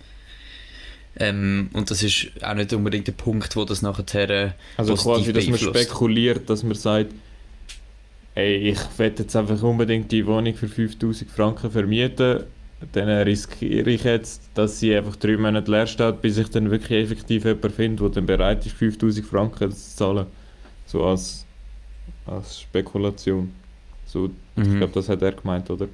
Ähm, 1.18 1.70
und 1.74 1.90
das 1.92 2.04
ist 2.04 2.28
auch 2.42 2.56
nicht 2.56 2.74
unbedingt 2.74 3.08
der 3.08 3.14
Punkt, 3.14 3.56
wo 3.56 3.64
das 3.64 3.82
nachher 3.82 4.30
äh, 4.30 4.52
Also 4.78 4.96
quasi, 4.96 5.32
dass 5.32 5.48
man 5.48 5.58
spekuliert, 5.58 6.50
dass 6.50 6.64
man 6.64 6.76
sagt, 6.76 7.14
ey, 8.36 8.72
ich 8.72 8.80
werde 8.98 9.24
jetzt 9.24 9.36
einfach 9.36 9.62
unbedingt 9.64 10.12
die 10.12 10.26
Wohnung 10.26 10.54
für 10.54 10.68
5000 10.68 11.32
Franken 11.32 11.72
vermieten, 11.72 12.44
dann 12.92 13.08
riskiere 13.10 13.90
ich 13.90 14.04
jetzt, 14.04 14.50
dass 14.54 14.80
sie 14.80 14.96
einfach 14.96 15.16
drei 15.16 15.38
Monate 15.38 15.72
leer 15.72 15.88
steht, 15.88 16.22
bis 16.22 16.38
ich 16.38 16.50
dann 16.50 16.70
wirklich 16.70 17.04
effektiv 17.04 17.46
jemanden 17.46 17.70
finde, 17.72 18.04
der 18.04 18.10
dann 18.10 18.26
bereit 18.26 18.66
ist, 18.66 18.76
5000 18.76 19.26
Franken 19.26 19.72
zu 19.72 19.96
zahlen. 19.96 20.26
So 20.86 21.06
als, 21.06 21.46
als 22.26 22.62
Spekulation. 22.62 23.52
So, 24.06 24.30
mhm. 24.56 24.64
Ich 24.64 24.78
glaube, 24.78 24.94
das 24.94 25.10
hat 25.10 25.22
er 25.22 25.32
gemeint, 25.32 25.70
oder? 25.70 25.88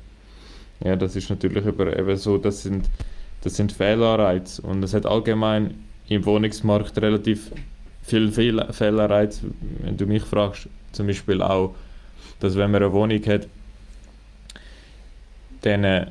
Ja, 0.84 0.96
das 0.96 1.16
ist 1.16 1.30
natürlich 1.30 1.64
über, 1.64 1.98
eben 1.98 2.18
so, 2.18 2.38
das 2.38 2.64
sind, 2.64 2.90
das 3.42 3.56
sind 3.56 3.72
Fehlanreize 3.72 4.62
und 4.62 4.84
es 4.84 4.94
hat 4.94 5.06
allgemein 5.06 5.76
im 6.08 6.26
Wohnungsmarkt 6.26 7.02
relativ 7.02 7.52
viel 8.04 8.32
Fehl 8.32 8.66
Fehlanreize, 8.72 9.42
wenn 9.80 9.98
du 9.98 10.06
mich 10.06 10.24
fragst, 10.24 10.68
zum 10.92 11.08
Beispiel 11.08 11.42
auch, 11.42 11.76
dass 12.40 12.56
wenn 12.56 12.72
man 12.72 12.84
eine 12.84 12.92
Wohnung 12.92 13.22
hat, 13.26 13.48
dann 15.62 15.84
äh, 15.84 16.08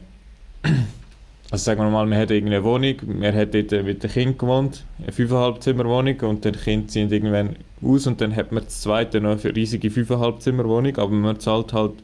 also 1.50 1.64
sagen 1.64 1.80
wir 1.80 1.90
mal, 1.90 2.06
man 2.06 2.18
hat 2.18 2.30
irgendeine 2.30 2.64
Wohnung, 2.64 2.94
man 3.06 3.34
hat 3.34 3.54
dort 3.54 3.72
mit 3.84 4.02
dem 4.02 4.10
Kind 4.10 4.38
gewohnt, 4.38 4.84
eine 5.02 5.12
5,5 5.12 5.60
Zimmer 5.60 5.84
Wohnung 5.84 6.20
und 6.20 6.44
dann 6.44 6.54
Kind 6.54 6.90
sind 6.90 7.12
irgendwann 7.12 7.56
aus 7.82 8.06
und 8.06 8.20
dann 8.20 8.34
hat 8.34 8.52
man 8.52 8.64
das 8.64 8.80
zweite 8.80 9.20
noch 9.20 9.42
eine 9.42 9.56
riesige 9.56 9.88
5,5 9.88 10.38
Zimmer 10.38 10.64
Wohnung, 10.64 10.96
aber 10.96 11.12
man 11.12 11.40
zahlt 11.40 11.72
halt, 11.72 11.94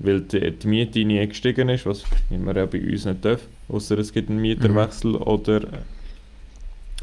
weil 0.00 0.22
die, 0.22 0.50
die 0.50 0.66
Miete 0.66 1.04
nie 1.04 1.26
gestiegen 1.26 1.68
ist, 1.68 1.86
was 1.86 2.04
man 2.30 2.56
ja 2.56 2.66
bei 2.66 2.80
uns 2.80 3.04
nicht 3.04 3.24
darf, 3.24 3.40
außer 3.68 3.98
es 3.98 4.12
gibt 4.12 4.30
einen 4.30 4.40
Mieterwechsel 4.40 5.12
mhm. 5.12 5.22
oder, 5.22 5.60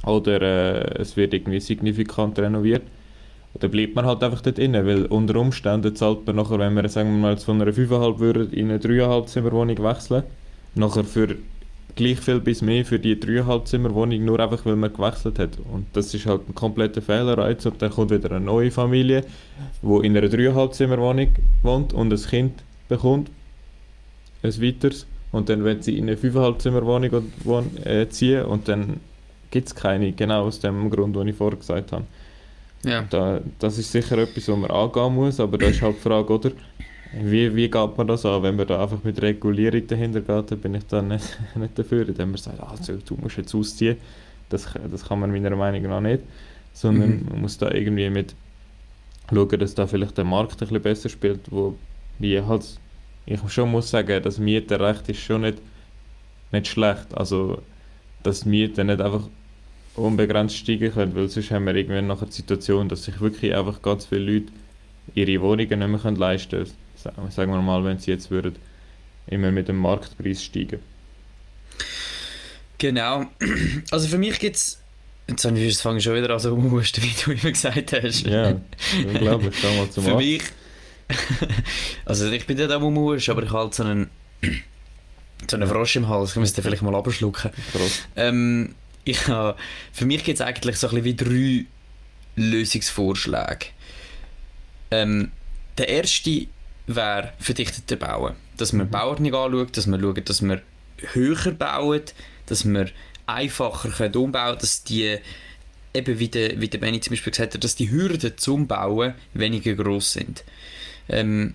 oder 0.03 0.41
äh, 0.41 1.01
es 1.01 1.15
wird 1.15 1.33
irgendwie 1.33 1.59
signifikant 1.59 2.37
renoviert. 2.39 2.83
Dann 3.59 3.71
bleibt 3.71 3.95
man 3.95 4.05
halt 4.05 4.23
einfach 4.23 4.41
dort 4.41 4.57
drin, 4.57 4.73
weil 4.73 5.05
unter 5.05 5.35
Umständen 5.37 5.95
zahlt 5.95 6.27
man 6.27 6.35
nachher, 6.35 6.59
wenn 6.59 6.75
wir 6.75 6.87
sagen 6.89 7.11
wir 7.11 7.17
mal 7.17 7.37
von 7.37 7.61
einer 7.61 7.71
5,5 7.71 8.19
würde 8.19 8.55
in 8.55 8.69
eine 8.69 8.79
3,5 8.79 9.25
Zimmer 9.25 9.51
Wohnung 9.51 9.77
wechseln, 9.83 10.23
nachher 10.75 11.03
für 11.03 11.35
gleich 11.95 12.19
viel 12.19 12.39
bis 12.39 12.61
mehr 12.61 12.85
für 12.85 12.99
die 12.99 13.15
3,5 13.15 13.65
Zimmer 13.65 13.93
Wohnung, 13.95 14.23
nur 14.23 14.39
einfach 14.39 14.63
weil 14.65 14.75
man 14.75 14.93
gewechselt 14.93 15.39
hat. 15.39 15.57
Und 15.71 15.87
das 15.93 16.13
ist 16.13 16.27
halt 16.27 16.47
ein 16.47 16.53
kompletter 16.53 17.01
Fehlerreiz 17.01 17.65
und 17.65 17.81
dann 17.81 17.91
kommt 17.91 18.11
wieder 18.11 18.31
eine 18.31 18.45
neue 18.45 18.69
Familie, 18.69 19.23
die 19.81 20.05
in 20.05 20.15
einer 20.15 20.27
3,5 20.27 20.71
Zimmer 20.71 20.97
Wohnung 20.99 21.29
wohnt 21.63 21.93
und 21.93 22.13
ein 22.13 22.21
Kind 22.21 22.53
bekommt, 22.87 23.29
ein 24.43 24.61
weiteres. 24.61 25.05
Und 25.31 25.49
dann 25.49 25.63
wenn 25.65 25.81
sie 25.81 25.97
in 25.97 26.05
eine 26.05 26.15
5,5 26.15 26.59
Zimmer 26.59 26.85
Wohnung 26.85 27.23
äh, 27.83 28.07
ziehen 28.09 28.45
und 28.45 28.67
dann 28.67 28.99
gibt 29.51 29.67
es 29.67 29.75
keine, 29.75 30.11
genau 30.13 30.45
aus 30.45 30.59
dem 30.59 30.89
Grund, 30.89 31.15
den 31.15 31.27
ich 31.27 31.35
vorher 31.35 31.57
gesagt 31.57 31.91
habe. 31.91 32.05
Ja. 32.83 33.03
Da, 33.09 33.41
das 33.59 33.77
ist 33.77 33.91
sicher 33.91 34.17
etwas, 34.17 34.47
was 34.47 34.57
man 34.57 34.71
angehen 34.71 35.15
muss, 35.15 35.39
aber 35.39 35.57
da 35.57 35.67
ist 35.67 35.81
halt 35.81 35.97
die 35.97 36.01
Frage, 36.01 36.33
oder? 36.33 36.51
Wie, 37.13 37.55
wie 37.55 37.69
geht 37.69 37.97
man 37.97 38.07
das 38.07 38.25
an? 38.25 38.43
Wenn 38.43 38.55
man 38.55 38.67
da 38.67 38.81
einfach 38.81 39.03
mit 39.03 39.21
Regulierung 39.21 39.87
dahinter 39.87 40.21
geht, 40.21 40.51
dann 40.51 40.59
bin 40.59 40.75
ich 40.75 40.85
dann 40.87 41.07
nicht, 41.07 41.37
nicht 41.55 41.77
dafür, 41.77 42.07
indem 42.07 42.31
man 42.31 42.37
sagt, 42.37 42.59
also, 42.59 42.97
du 42.97 43.15
musst 43.15 43.37
jetzt 43.37 43.55
ausziehen. 43.55 43.97
Das, 44.49 44.67
das 44.89 45.05
kann 45.07 45.19
man 45.19 45.31
meiner 45.31 45.55
Meinung 45.55 45.81
nach 45.83 46.01
nicht. 46.01 46.23
Sondern 46.73 47.09
mhm. 47.09 47.25
man 47.29 47.41
muss 47.41 47.57
da 47.57 47.71
irgendwie 47.71 48.09
mit 48.09 48.35
schauen, 49.29 49.59
dass 49.59 49.73
da 49.73 49.87
vielleicht 49.87 50.17
der 50.17 50.25
Markt 50.25 50.53
ein 50.53 50.57
bisschen 50.59 50.81
besser 50.81 51.09
spielt, 51.09 51.51
wo 51.51 51.75
wie 52.19 52.41
halt, 52.41 52.65
ich 53.25 53.39
schon 53.49 53.71
muss 53.71 53.89
sagen, 53.89 54.21
das 54.23 54.37
Mieterrecht 54.39 55.09
ist 55.09 55.19
schon 55.19 55.41
nicht, 55.41 55.57
nicht 56.51 56.67
schlecht. 56.67 57.13
Also, 57.13 57.61
dass 58.23 58.45
Mieten 58.45 58.87
nicht 58.87 59.01
einfach 59.01 59.27
unbegrenzt 59.95 60.55
steigen 60.55 60.93
können, 60.93 61.15
weil 61.15 61.27
sonst 61.27 61.51
haben 61.51 61.65
wir 61.65 61.75
irgendwann 61.75 62.07
nachher 62.07 62.27
die 62.27 62.33
Situation, 62.33 62.89
dass 62.89 63.03
sich 63.03 63.19
wirklich 63.19 63.53
einfach 63.55 63.81
ganz 63.81 64.05
viele 64.05 64.31
Leute 64.31 64.51
ihre 65.15 65.41
Wohnungen 65.41 65.79
nicht 65.79 66.03
mehr 66.03 66.11
leisten 66.13 66.65
können 66.65 66.71
sagen 67.29 67.51
wir 67.51 67.61
mal, 67.61 67.83
wenn 67.83 67.99
sie 67.99 68.11
jetzt 68.11 68.31
würden, 68.31 68.55
immer 69.27 69.51
mit 69.51 69.67
dem 69.67 69.77
Marktpreis 69.77 70.43
steigen. 70.43 70.79
Genau. 72.77 73.25
Also 73.91 74.07
für 74.07 74.17
mich 74.17 74.39
gibt 74.39 74.55
es 74.55 74.81
Jetzt 75.29 75.41
fange 75.43 75.59
ich 75.59 76.03
schon 76.03 76.15
wieder 76.15 76.29
an 76.29 76.39
so 76.39 76.53
umhusten, 76.53 77.03
wie 77.03 77.13
du 77.23 77.31
immer 77.31 77.51
gesagt 77.51 77.91
hast. 77.91 78.25
Ja, 78.25 78.61
unglaublich. 79.05 79.55
Schau 79.61 79.73
mal 79.75 79.89
zum 79.89 80.03
Für 80.03 80.15
mich... 80.15 80.41
also 82.05 82.29
ich 82.31 82.45
bin 82.45 82.57
nicht 82.57 82.71
am 82.71 82.83
umhusten, 82.83 83.31
aber 83.31 83.43
ich 83.43 83.49
habe 83.49 83.59
halt 83.59 83.73
so 83.73 83.83
einen... 83.83 84.09
so 85.47 85.55
einen 85.55 85.67
Frosch 85.67 85.95
im 85.95 86.09
Hals. 86.09 86.31
Ich 86.31 86.35
müsste 86.37 86.61
vielleicht 86.61 86.81
mal 86.81 86.95
abschlucken. 86.95 87.51
Ähm, 88.15 88.75
ich 89.03 89.27
habe... 89.27 89.57
Für 89.93 90.05
mich 90.05 90.23
gibt 90.23 90.39
es 90.39 90.45
eigentlich 90.45 90.77
so 90.77 90.89
ein 90.89 91.01
bisschen 91.01 91.05
wie 91.29 91.65
drei 91.65 91.65
Lösungsvorschläge. 92.35 93.67
Ähm, 94.91 95.31
der 95.77 95.89
erste 95.89 96.47
wäre 96.87 97.33
verdichteter 97.39 97.95
bauen. 97.95 98.35
Dass 98.57 98.73
man 98.73 98.87
mhm. 98.87 98.91
Bauern 98.91 99.21
nicht 99.21 99.35
anschaut, 99.35 99.77
dass 99.77 99.87
man 99.87 100.01
schaut, 100.01 100.29
dass 100.29 100.41
man 100.41 100.61
höher 101.13 101.51
bauen, 101.51 102.01
dass 102.47 102.65
man 102.65 102.89
einfacher 103.25 103.89
können 103.89 104.15
umbauen 104.15 104.57
dass 104.59 104.83
die, 104.83 105.17
eben 105.93 106.19
wie 106.19 106.29
der, 106.29 106.59
wie 106.59 106.69
der 106.69 106.77
Benny 106.79 106.99
zum 107.01 107.11
Beispiel 107.11 107.31
gesagt 107.31 107.53
hat, 107.53 107.63
dass 107.63 107.75
die 107.75 107.91
Hürden 107.91 108.37
zum 108.37 108.67
Bauen 108.67 109.13
weniger 109.33 109.73
groß 109.73 110.13
sind. 110.13 110.43
Ähm, 111.09 111.53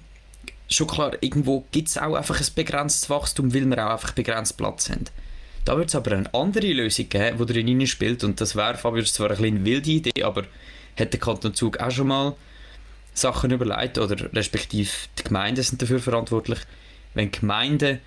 schon 0.69 0.87
klar, 0.87 1.13
irgendwo 1.21 1.65
gibt 1.71 1.89
es 1.89 1.99
auch 1.99 2.15
einfach 2.15 2.41
ein 2.41 2.47
begrenztes 2.55 3.11
Wachstum, 3.11 3.55
weil 3.55 3.67
wir 3.67 3.87
auch 3.87 3.93
einfach 3.93 4.13
begrenzt 4.13 4.57
Platz 4.57 4.91
haben. 4.91 5.05
Da 5.65 5.77
wird 5.77 5.91
es 5.91 5.95
aber 5.95 6.13
eine 6.13 6.35
andere 6.35 6.73
Lösung 6.73 7.09
geben, 7.09 7.39
die 7.39 7.47
darin 7.47 7.87
spielt 7.87 8.25
und 8.25 8.41
das 8.41 8.57
wäre, 8.57 8.77
Fabio, 8.77 9.05
zwar 9.05 9.31
eine 9.31 9.65
wilde 9.65 9.91
Idee, 9.91 10.23
aber 10.23 10.45
hat 10.99 11.13
der 11.13 11.21
Kanton 11.21 11.55
Zug 11.55 11.79
auch 11.79 11.91
schon 11.91 12.09
mal 12.09 12.35
Sachen 13.15 13.51
überlegt, 13.51 13.99
oder 13.99 14.33
respektive 14.35 14.91
die 15.19 15.25
Gemeinden 15.25 15.63
sind 15.63 15.81
dafür 15.81 16.01
verantwortlich, 16.01 16.59
wenn 17.15 17.31
Gemeinden 17.31 18.01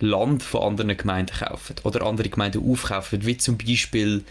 Land 0.00 0.42
von 0.42 0.62
anderen 0.62 0.96
Gemeinden 0.96 1.36
kaufen 1.36 1.76
oder 1.82 2.02
andere 2.02 2.28
Gemeinden 2.28 2.70
aufkaufen, 2.70 3.24
wie 3.24 3.36
zum 3.36 3.58
Beispiel 3.58 4.24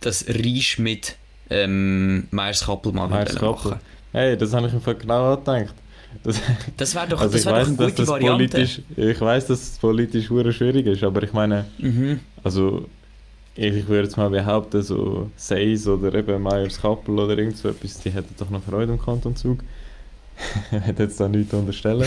das 0.00 0.26
Reisch 0.28 0.78
mit 0.78 1.16
ähm, 1.50 2.28
Meiers 2.30 2.64
Kappelmann 2.66 3.10
Kappel. 3.10 3.80
Hey, 4.12 4.36
das 4.36 4.52
habe 4.54 4.66
ich 4.68 4.72
mir 4.72 4.94
genau 4.94 5.36
gedacht. 5.36 5.74
Das, 6.22 6.40
das 6.76 6.94
wäre 6.94 7.06
doch, 7.08 7.20
also 7.20 7.32
das 7.32 7.40
ich 7.42 7.46
wär 7.46 7.52
doch 7.52 7.60
weiß, 7.60 7.68
eine 7.68 7.76
dass 7.76 7.94
gute 7.94 8.08
Variante. 8.08 8.60
ich 8.96 9.20
weiß, 9.20 9.46
dass 9.48 9.62
es 9.62 9.78
politisch 9.78 10.26
schwierig 10.26 10.86
ist, 10.86 11.02
aber 11.04 11.22
ich 11.22 11.32
meine, 11.32 11.66
Mhm. 11.78 12.20
also 12.42 12.86
ich, 13.54 13.86
würde 13.88 14.04
jetzt 14.04 14.16
mal 14.16 14.30
behaupten, 14.30 14.82
so 14.82 15.30
Seis 15.36 15.86
oder 15.86 16.14
eben 16.14 16.42
Meyers 16.42 16.80
Kappel 16.80 17.18
oder 17.18 17.36
irgend 17.36 17.56
so 17.56 17.68
etwas, 17.68 17.98
die 18.00 18.10
hätten 18.10 18.34
doch 18.38 18.50
noch 18.50 18.62
Freude 18.62 18.92
am 18.92 19.00
Kanton 19.00 19.36
Zug. 19.36 19.58
ich 20.72 20.80
hätte 20.80 21.02
jetzt 21.04 21.20
da 21.20 21.28
nichts 21.28 21.52
unterstellen. 21.52 22.06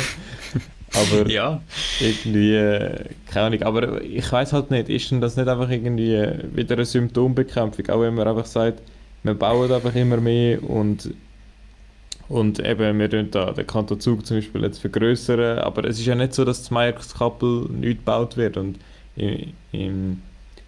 aber 0.93 1.29
Ja, 1.29 1.61
irgendwie, 1.99 2.55
äh, 2.55 3.05
keine 3.29 3.45
Ahnung, 3.47 3.61
aber 3.63 4.01
ich 4.01 4.29
weiß 4.31 4.53
halt 4.53 4.71
nicht, 4.71 4.89
ist 4.89 5.11
denn 5.11 5.21
das 5.21 5.35
nicht 5.35 5.47
einfach 5.47 5.69
irgendwie 5.69 6.25
wieder 6.55 6.75
eine 6.75 6.85
Symptombekämpfung, 6.85 7.87
auch 7.89 8.01
wenn 8.01 8.15
man 8.15 8.27
einfach 8.27 8.45
sagt, 8.45 8.81
wir 9.23 9.33
bauen 9.35 9.71
einfach 9.71 9.93
immer 9.95 10.17
mehr 10.17 10.63
und 10.63 11.13
und 12.31 12.59
eben, 12.65 12.97
wir 12.97 13.09
tun 13.09 13.27
da 13.29 13.51
den 13.51 13.67
Kanton 13.67 13.99
Zug 13.99 14.25
zum 14.25 14.37
Beispiel 14.37 14.61
jetzt 14.61 14.79
vergrößern, 14.79 15.59
aber 15.59 15.83
es 15.83 15.99
ist 15.99 16.05
ja 16.05 16.15
nicht 16.15 16.33
so, 16.33 16.45
dass 16.45 16.59
das 16.59 16.71
Meierskappel 16.71 17.65
nicht 17.69 17.99
gebaut 17.99 18.37
wird 18.37 18.55
und 18.55 18.79
im, 19.17 19.51
im, 19.73 20.21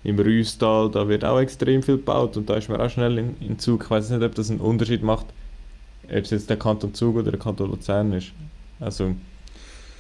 im 0.03 0.20
Rüstal, 0.20 0.91
da 0.91 1.08
wird 1.08 1.24
auch 1.24 1.39
extrem 1.39 1.82
viel 1.82 1.96
gebaut 1.96 2.36
und 2.36 2.50
da 2.50 2.55
ist 2.55 2.67
man 2.67 2.82
auch 2.82 2.89
schnell 2.89 3.17
in, 3.17 3.38
in 3.39 3.60
Zug. 3.60 3.86
Ich 3.86 3.89
weiß 3.89 4.10
nicht, 4.10 4.22
ob 4.22 4.36
das 4.36 4.51
einen 4.51 4.60
Unterschied 4.60 5.03
macht, 5.03 5.27
ob 6.03 6.17
es 6.17 6.32
jetzt 6.32 6.50
der 6.50 6.58
Kanton 6.58 6.93
Zug 6.93 7.15
oder 7.15 7.32
der 7.32 7.39
Kanton 7.39 7.70
Luzern 7.70 8.12
ist. 8.12 8.34
Also, 8.82 9.15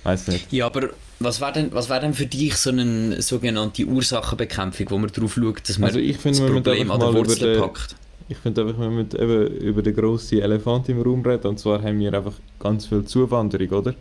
weiß 0.03 0.27
nicht. 0.27 0.51
ja, 0.51 0.65
aber 0.65 0.89
was 1.19 1.39
wäre 1.39 1.53
denn, 1.53 1.71
was 1.71 1.89
wär 1.89 2.01
denn 2.01 2.13
für 2.13 2.25
dich 2.25 2.57
so 2.57 2.71
eine 2.71 3.21
sogenannte 3.21 3.85
Ursachenbekämpfung, 3.85 4.87
wo 4.89 4.97
man 4.97 5.09
darauf 5.13 5.35
schaut, 5.35 5.69
dass 5.69 5.77
man 5.77 5.87
Also 5.87 5.99
ich 5.99 6.17
finde, 6.17 6.39
das 6.39 6.51
Problem 6.51 6.91
an 6.91 6.99
der 6.99 7.13
Wurzel 7.13 7.57
packt? 7.57 7.95
Ich 8.29 8.37
finde 8.37 8.61
einfach, 8.61 8.79
wir 8.79 8.89
müssen 8.89 9.15
eben 9.19 9.47
über 9.57 9.81
den 9.81 9.95
grossen 9.95 10.39
Elefant 10.41 10.89
im 10.89 11.01
Raum 11.01 11.21
reden. 11.25 11.47
Und 11.47 11.59
zwar 11.59 11.81
haben 11.81 11.99
wir 11.99 12.13
einfach 12.13 12.33
ganz 12.59 12.85
viel 12.87 13.03
Zuwanderung, 13.05 13.69
oder? 13.69 13.93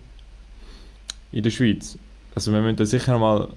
In 1.32 1.42
der 1.42 1.50
Schweiz. 1.50 1.98
Also 2.34 2.52
wir 2.52 2.60
müssen 2.60 2.76
da 2.76 2.84
sicher 2.86 3.18
mal 3.18 3.48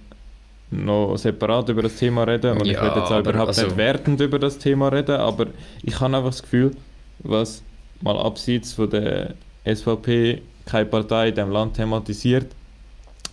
noch 0.72 1.15
separat 1.17 1.69
über 1.69 1.84
das 1.84 1.95
Thema 1.98 2.24
reden. 2.24 2.57
Und 2.57 2.65
ich 2.65 2.74
Ja, 2.74 2.81
will 2.81 3.01
jetzt 3.01 3.12
auch 3.12 3.19
überhaupt 3.19 3.48
also- 3.50 3.63
nicht 3.65 3.77
wertend 3.77 4.19
über 4.22 4.39
das 4.39 4.57
Thema 4.57 4.88
reden, 4.89 5.15
aber 5.17 5.48
ich 5.84 6.00
habe 6.00 6.15
einfach 6.17 6.31
das 6.31 6.41
Gefühl, 6.41 6.72
was 7.19 7.62
mal 8.01 8.17
abseits 8.17 8.74
von 8.74 8.89
der 8.89 9.36
SVP 9.63 10.41
keine 10.65 10.86
Partei 10.86 11.29
in 11.29 11.36
diesem 11.36 11.51
Land 11.51 11.75
thematisiert, 11.75 12.48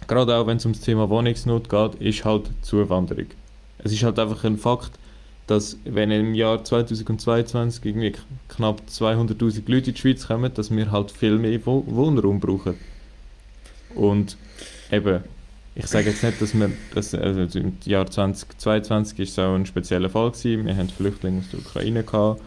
gerade 0.07 0.37
auch 0.37 0.47
wenn 0.47 0.59
es 0.59 0.65
ums 0.67 0.81
Thema 0.81 1.09
Wohnungsnot 1.09 1.69
geht, 1.69 1.95
ist 1.97 2.25
halt 2.25 2.51
Zuwanderung. 2.61 3.27
Es 3.79 3.93
ist 3.93 4.03
halt 4.03 4.19
einfach 4.19 4.45
ein 4.45 4.59
Fakt, 4.59 4.93
dass 5.47 5.77
wenn 5.85 6.11
im 6.11 6.35
Jahr 6.35 6.63
2022 6.65 7.85
irgendwie 7.85 8.15
knapp 8.49 8.83
200'000 8.89 9.63
Leute 9.67 9.91
in 9.91 9.95
die 9.95 10.01
Schweiz 10.01 10.27
kommen, 10.27 10.53
dass 10.55 10.75
wir 10.75 10.91
halt 10.91 11.11
viel 11.11 11.39
mehr 11.39 11.59
Wo 11.67 11.85
Wohnraum 11.87 12.41
brauchen. 12.41 12.77
Und 13.95 14.37
eben, 14.91 15.23
ich 15.75 15.87
sage 15.87 16.11
jetzt 16.11 16.23
nicht, 16.23 16.41
dass 16.41 16.55
wir, 16.55 16.71
das, 16.95 17.15
also 17.15 17.59
im 17.59 17.77
Jahr 17.85 18.09
2022 18.09 19.19
ist 19.19 19.31
es 19.31 19.39
auch 19.39 19.55
ein 19.55 19.67
spezieller 19.67 20.11
Fall 20.11 20.31
gewesen. 20.31 20.67
Wir 20.67 20.77
haben 20.77 20.89
Flüchtlinge 20.89 21.41
aus 21.41 21.51
der 21.51 21.61
Ukraine 21.61 22.03
gehabt 22.05 22.41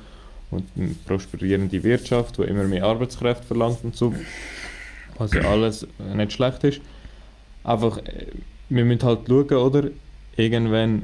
und 0.51 0.63
eine 0.77 0.95
prosperierende 1.05 1.83
Wirtschaft, 1.83 2.37
die 2.37 2.43
immer 2.43 2.63
mehr 2.63 2.85
Arbeitskräfte 2.85 3.45
verlangt 3.45 3.79
und 3.83 3.95
so. 3.95 4.13
Was 5.17 5.33
ja 5.33 5.41
alles 5.41 5.87
nicht 6.13 6.33
schlecht 6.33 6.63
ist. 6.63 6.81
Einfach, 7.63 7.97
äh, 7.99 8.27
wir 8.69 8.85
müssen 8.85 9.03
halt 9.03 9.21
schauen, 9.27 9.53
oder? 9.53 9.89
Irgendwann 10.37 11.03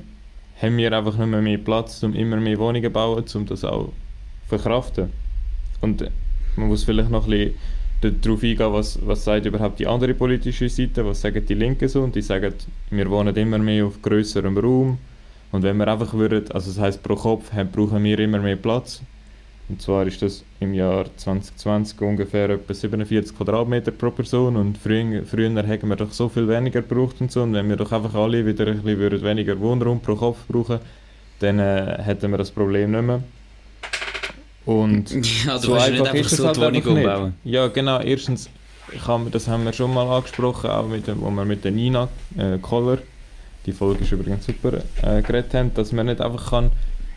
haben 0.61 0.77
wir 0.77 0.93
einfach 0.93 1.17
nicht 1.17 1.27
mehr, 1.27 1.41
mehr 1.41 1.57
Platz, 1.57 2.03
um 2.03 2.13
immer 2.13 2.37
mehr 2.37 2.57
Wohnungen 2.59 2.83
zu 2.83 2.89
bauen, 2.89 3.25
um 3.33 3.45
das 3.45 3.63
auch 3.63 3.85
zu 3.85 3.93
verkraften. 4.47 5.09
Und 5.81 6.09
man 6.55 6.67
muss 6.67 6.83
vielleicht 6.83 7.09
noch 7.09 7.27
ein 7.27 7.53
bisschen 8.01 8.21
darauf 8.21 8.43
eingehen, 8.43 8.73
was, 8.73 8.99
was 9.05 9.23
sagt 9.23 9.45
überhaupt 9.45 9.79
die 9.79 9.87
andere 9.87 10.13
politische 10.13 10.69
Seite, 10.69 11.05
was 11.05 11.21
sagen 11.21 11.45
die 11.45 11.53
Linken 11.53 11.87
so, 11.87 12.01
und 12.01 12.15
die 12.15 12.21
sagen, 12.21 12.53
wir 12.89 13.09
wohnen 13.09 13.35
immer 13.35 13.57
mehr 13.57 13.85
auf 13.85 14.01
grösserem 14.01 14.57
Raum, 14.57 14.97
und 15.51 15.63
wenn 15.63 15.77
wir 15.77 15.87
einfach 15.87 16.13
würden, 16.13 16.49
also 16.51 16.71
das 16.71 16.79
heisst 16.79 17.03
pro 17.03 17.15
Kopf, 17.15 17.51
haben, 17.51 17.71
brauchen 17.71 18.03
wir 18.03 18.17
immer 18.19 18.39
mehr 18.39 18.55
Platz. 18.55 19.01
Und 19.69 19.81
zwar 19.81 20.05
ist 20.05 20.21
das 20.21 20.43
im 20.59 20.73
Jahr 20.73 21.05
2020 21.15 22.01
ungefähr 22.01 22.49
etwa 22.49 22.73
47 22.73 23.37
Quadratmeter 23.37 23.91
pro 23.91 24.11
Person 24.11 24.57
und 24.57 24.77
früher, 24.77 25.23
früher 25.23 25.63
hätten 25.63 25.87
wir 25.87 25.95
doch 25.95 26.11
so 26.11 26.27
viel 26.27 26.47
weniger 26.47 26.81
gebraucht 26.81 27.15
und 27.21 27.31
so 27.31 27.43
und 27.43 27.53
wenn 27.53 27.69
wir 27.69 27.77
doch 27.77 27.91
einfach 27.91 28.13
alle 28.15 28.45
wieder 28.45 28.67
ein 28.67 28.81
bisschen 28.81 28.99
würden 28.99 29.23
weniger 29.23 29.57
Wohnraum 29.59 30.01
pro 30.01 30.15
Kopf 30.15 30.39
brauchen, 30.49 30.79
dann 31.39 31.59
äh, 31.59 32.01
hätten 32.03 32.31
wir 32.31 32.37
das 32.37 32.51
Problem 32.51 32.91
nicht 32.91 33.01
mehr. 33.01 33.23
Und 34.65 35.11
Ja, 35.45 35.55
du 35.57 35.59
so 35.59 35.73
nicht 35.75 36.01
einfach 36.01 36.13
ist 36.13 36.31
es 36.31 36.37
so 36.37 36.45
halt 36.47 36.57
die 36.57 36.61
Wohnung 36.61 36.75
einfach 36.75 36.93
nicht. 36.93 37.05
umbauen. 37.05 37.33
Ja, 37.43 37.67
genau. 37.67 37.99
Erstens, 37.99 38.49
kann 39.05 39.31
das 39.31 39.47
haben 39.47 39.63
wir 39.65 39.73
schon 39.73 39.93
mal 39.93 40.07
angesprochen, 40.07 40.69
auch 40.69 40.87
mit 40.87 41.07
wo 41.19 41.29
wir 41.29 41.45
mit 41.45 41.63
der 41.63 41.71
Nina 41.71 42.09
äh, 42.37 42.57
Koller, 42.59 42.99
die 43.65 43.71
Folge 43.71 44.03
ist 44.03 44.11
übrigens 44.11 44.45
super, 44.45 44.81
äh, 45.01 45.21
geredet 45.21 45.53
haben, 45.53 45.73
dass 45.73 45.91
man 45.91 46.07
nicht 46.07 46.21
einfach 46.21 46.49
kann 46.51 46.71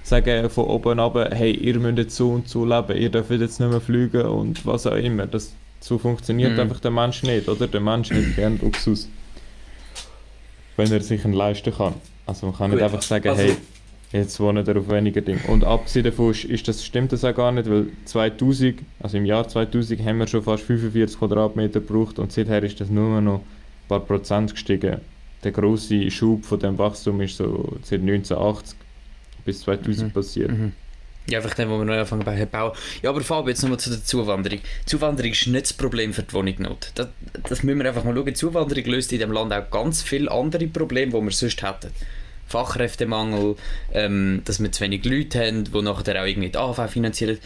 sagen 0.05 0.49
von 0.51 0.65
oben 0.67 1.01
ab, 1.01 1.17
hey, 1.33 1.51
ihr 1.53 1.79
müsst 1.79 1.99
jetzt 1.99 2.17
so 2.17 2.31
und 2.33 2.49
so 2.49 2.65
leben, 2.65 2.97
ihr 2.97 3.09
dürft 3.11 3.31
jetzt 3.31 3.59
nicht 3.59 3.71
mehr 3.71 3.81
fliegen 3.81 4.23
und 4.23 4.65
was 4.67 4.87
auch 4.87 4.95
immer. 4.97 5.27
Das, 5.27 5.53
so 5.81 5.99
funktioniert 5.99 6.53
Mhm. 6.53 6.61
einfach 6.61 6.81
der 6.81 6.91
Mensch 6.91 7.23
nicht, 7.23 7.49
oder? 7.49 7.67
Der 7.67 7.81
Mensch 7.81 8.11
hat 8.11 8.37
gerne 8.37 8.57
Luxus, 8.63 9.09
wenn 10.77 10.91
er 10.93 11.01
sich 11.01 11.25
ihn 11.25 11.33
leisten 11.33 11.73
kann. 11.75 11.95
Also 12.27 12.47
man 12.47 12.57
kann 12.57 12.71
nicht 12.71 12.81
Gut, 12.81 12.85
einfach 12.85 13.03
sagen, 13.03 13.29
also- 13.29 13.43
hey, 13.43 13.57
jetzt 14.13 14.39
wohnen 14.41 14.67
wir 14.67 14.77
auf 14.79 14.89
weniger 14.91 15.21
Dinge. 15.21 15.41
Und 15.49 15.65
abgesehen 15.65 16.05
davon 16.05 16.31
ist, 16.31 16.45
ist 16.45 16.69
das, 16.69 16.85
stimmt 16.85 17.13
das 17.13 17.25
auch 17.25 17.35
gar 17.35 17.53
nicht, 17.53 17.69
weil 17.69 17.87
2000, 18.05 18.81
also 19.01 19.17
im 19.17 19.25
Jahr 19.27 19.47
2000 19.49 20.01
haben 20.05 20.19
wir 20.19 20.27
schon 20.27 20.43
fast 20.43 20.65
45 20.65 21.19
Quadratmeter 21.19 21.81
gebraucht 21.81 22.19
und 22.19 22.33
seither 22.33 22.63
ist 22.63 22.81
das 22.81 22.91
nur 22.91 23.21
noch 23.21 23.39
ein 23.41 23.89
paar 23.89 24.01
Prozent 24.01 24.53
gestiegen. 24.53 24.99
Der 25.43 25.53
große 25.53 26.11
Schub 26.11 26.45
von 26.45 26.59
dem 26.59 26.79
Wachstum 26.79 27.21
ist 27.21 27.37
so 27.37 27.77
seit 27.83 28.01
1980 28.01 28.77
bis 29.45 29.61
2000 29.61 30.09
Mhm. 30.09 30.13
passiert. 30.13 30.51
Mhm. 30.51 30.73
Ja, 31.27 31.39
einfach 31.39 31.55
dann, 31.55 31.71
wo 31.71 31.79
wir 31.79 31.87
neu 31.87 31.99
anfangen 31.99 32.23
bei 32.25 32.45
bauen. 32.45 32.73
Ja, 33.03 33.09
aber 33.09 33.23
Fabio, 33.23 33.49
jetzt 33.49 33.63
nochmal 33.63 33.79
zu 33.79 33.89
der 33.89 34.05
Zuwanderung. 34.05 34.61
Zuwanderung 34.85 35.33
ist 35.33 35.47
nicht 35.47 35.65
das 35.65 35.73
Problem 35.73 36.13
für 36.13 36.23
die 36.23 36.33
Wohnungsnot. 36.35 36.93
Das, 36.97 37.09
das 37.49 37.63
müssen 37.63 37.79
wir 37.79 37.89
einfach 37.89 38.05
mal 38.05 38.15
schauen. 38.15 38.35
Zuwanderung 38.35 38.85
löst 38.85 39.11
in 39.11 39.19
diesem 39.19 39.33
Land 39.33 39.51
auch 39.53 39.71
ganz 39.71 40.03
viele 40.03 40.31
andere 40.31 40.67
Probleme, 40.67 41.13
die 41.13 41.23
wir 41.25 41.31
sonst 41.31 41.63
hätten. 41.63 41.93
Fachkräftemangel, 42.47 43.57
ähm, 43.93 44.43
dass 44.45 44.61
wir 44.63 44.71
zu 44.71 44.83
wenig 44.83 45.05
Leute 45.05 45.41
haben, 45.47 45.65
die 45.65 45.83
nachher 45.83 46.21
auch 46.21 46.27
irgendwie 46.27 46.51
die 46.51 46.59
AHV 46.59 46.91
finanzieren. 46.91 47.39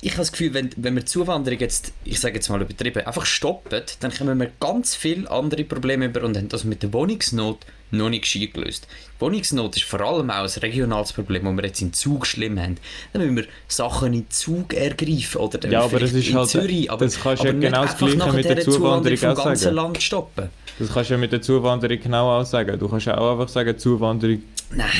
Ich 0.00 0.12
habe 0.12 0.22
das 0.22 0.32
Gefühl, 0.32 0.54
wenn, 0.54 0.70
wenn 0.76 0.94
wir 0.94 1.00
die 1.00 1.06
Zuwanderung 1.06 1.58
jetzt, 1.60 1.92
ich 2.04 2.18
sage 2.18 2.36
jetzt 2.36 2.48
mal 2.48 2.62
übertrieben, 2.62 3.04
einfach 3.04 3.26
stoppen, 3.26 3.82
dann 4.00 4.14
kommen 4.14 4.38
wir 4.38 4.50
ganz 4.58 4.94
viele 4.94 5.30
andere 5.30 5.64
Probleme 5.64 6.06
über 6.06 6.22
und 6.22 6.36
haben 6.36 6.48
das 6.48 6.64
mit 6.64 6.82
der 6.82 6.92
Wohnungsnot 6.92 7.58
noch 7.90 8.08
nicht 8.10 8.22
gescheit 8.22 8.52
gelöst. 8.54 8.86
Die 9.16 9.20
Wohnungsnot 9.20 9.76
ist 9.76 9.84
vor 9.84 10.00
allem 10.00 10.30
auch 10.30 10.42
ein 10.42 10.60
regionales 10.60 11.12
Problem, 11.12 11.44
das 11.44 11.56
wir 11.56 11.64
jetzt 11.64 11.80
in 11.80 11.92
Zug 11.92 12.26
schlimm 12.26 12.58
haben. 12.60 12.76
Dann 13.12 13.22
müssen 13.22 13.36
wir 13.36 13.44
Sachen 13.68 14.12
in 14.12 14.28
Zug 14.30 14.74
ergreifen 14.74 15.40
oder 15.40 15.58
dann 15.58 15.70
Ja, 15.70 15.82
aber 15.82 16.00
das 16.00 16.12
ist 16.12 16.28
in 16.28 16.36
halt- 16.36 16.48
Zürich, 16.48 16.90
aber, 16.90 17.04
das 17.04 17.20
kannst 17.20 17.42
du 17.42 17.46
ja 17.48 17.52
genau 17.52 17.82
das 17.82 17.96
Gleiche 17.96 18.32
mit 18.32 18.44
der 18.44 18.60
Zuwanderung 18.60 19.18
vom 19.18 19.34
ganzen 19.34 19.56
sagen. 19.56 19.76
Land 19.76 20.02
stoppen. 20.02 20.48
Das 20.78 20.92
kannst 20.92 21.10
du 21.10 21.14
ja 21.14 21.18
mit 21.20 21.32
der 21.32 21.40
Zuwanderung 21.40 21.98
genau 22.00 22.38
auch 22.38 22.44
sagen. 22.44 22.78
Du 22.78 22.88
kannst 22.88 23.06
ja 23.06 23.16
auch 23.16 23.32
einfach 23.32 23.48
sagen, 23.48 23.78
Zuwanderung, 23.78 24.42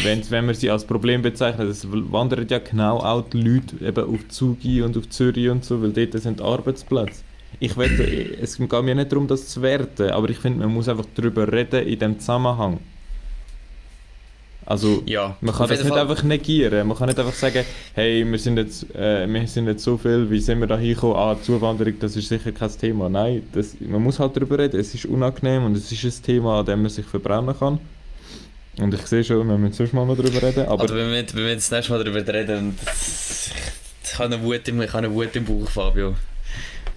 wenn, 0.05 0.31
wenn 0.31 0.47
wir 0.47 0.55
sie 0.55 0.71
als 0.71 0.85
Problem 0.85 1.21
bezeichnen, 1.23 1.69
es 1.69 1.87
wandern 1.91 2.47
ja 2.49 2.59
genau 2.59 2.99
auch 2.99 3.23
die 3.29 3.43
Leute 3.43 3.85
eben 3.85 4.15
auf 4.15 4.29
Zug 4.29 4.59
und 4.65 4.97
auf 4.97 5.09
Zürich 5.11 5.49
und 5.51 5.65
so, 5.65 5.83
weil 5.83 5.93
dort 5.93 6.23
sind 6.23 6.41
Arbeitsplätze. 6.41 7.21
Ich 7.59 7.77
wette, 7.77 8.03
es 8.41 8.59
geht 8.59 8.71
mir 8.83 8.95
nicht 8.95 9.11
darum, 9.13 9.27
das 9.27 9.49
zu 9.49 9.63
werten, 9.63 10.11
aber 10.11 10.29
ich 10.31 10.39
finde, 10.39 10.61
man 10.61 10.75
muss 10.75 10.89
einfach 10.89 11.07
darüber 11.15 11.51
reden 11.51 11.87
in 11.87 11.99
dem 11.99 12.19
Zusammenhang. 12.19 12.81
Also, 14.69 15.03
Ja, 15.07 15.37
man 15.41 15.55
kann 15.55 15.69
das 15.69 15.79
nicht 15.79 15.89
Fall. 15.91 16.01
einfach 16.01 16.23
negieren. 16.25 16.89
Man 16.89 16.97
kann 16.99 17.07
nicht 17.07 17.19
einfach 17.21 17.33
sagen, 17.35 17.65
hey, 17.95 18.29
wir 18.29 18.39
sind 18.39 18.57
jetzt, 18.57 18.93
äh, 18.97 19.27
wir 19.33 19.47
sind 19.47 19.69
jetzt 19.69 19.85
so 19.85 19.97
viel, 19.97 20.29
wie 20.29 20.41
sind 20.41 20.59
wir 20.59 20.67
da 20.67 20.77
hingekommen? 20.77 21.17
Ah, 21.17 21.37
Zuwanderung, 21.41 21.95
das 22.01 22.17
ist 22.17 22.29
sicher 22.29 22.51
kein 22.51 22.71
Thema. 22.77 23.09
Nein, 23.09 23.45
das, 23.53 23.77
man 23.81 24.03
muss 24.03 24.19
halt 24.19 24.35
darüber 24.37 24.59
reden. 24.59 24.81
Es 24.81 24.93
ist 24.93 25.07
unangenehm 25.07 25.65
und 25.65 25.77
es 25.77 25.93
ist 25.93 26.03
ein 26.05 26.23
Thema, 26.25 26.61
an 26.61 26.67
dem 26.67 26.83
man 26.83 26.91
sich 26.91 27.07
verbrennen 27.07 27.57
kann. 27.57 27.79
Und 28.79 28.93
ich 28.93 29.07
sehe 29.07 29.23
schon, 29.23 29.47
wir 29.49 29.57
müssen 29.57 29.73
sonst 29.75 29.93
mal 29.95 30.05
darüber 30.07 30.43
reden. 30.43 30.67
Aber 30.67 30.83
Aber 30.83 30.97
wenn 30.97 31.11
wir, 31.13 31.25
wenn 31.35 31.47
wir 31.47 31.55
das 31.55 31.71
nächste 31.71 31.93
Mal 31.93 32.03
darüber 32.05 32.35
reden, 32.35 32.77
ich 34.03 34.19
habe 34.19 34.35
eine 34.35 34.43
Wut 34.43 34.67
im, 34.69 34.83
ich 34.83 34.89
habe 34.93 35.07
eine 35.07 35.15
Wut 35.15 35.35
im 35.37 35.45
Bauch, 35.45 35.69
Fabio. 35.69 36.15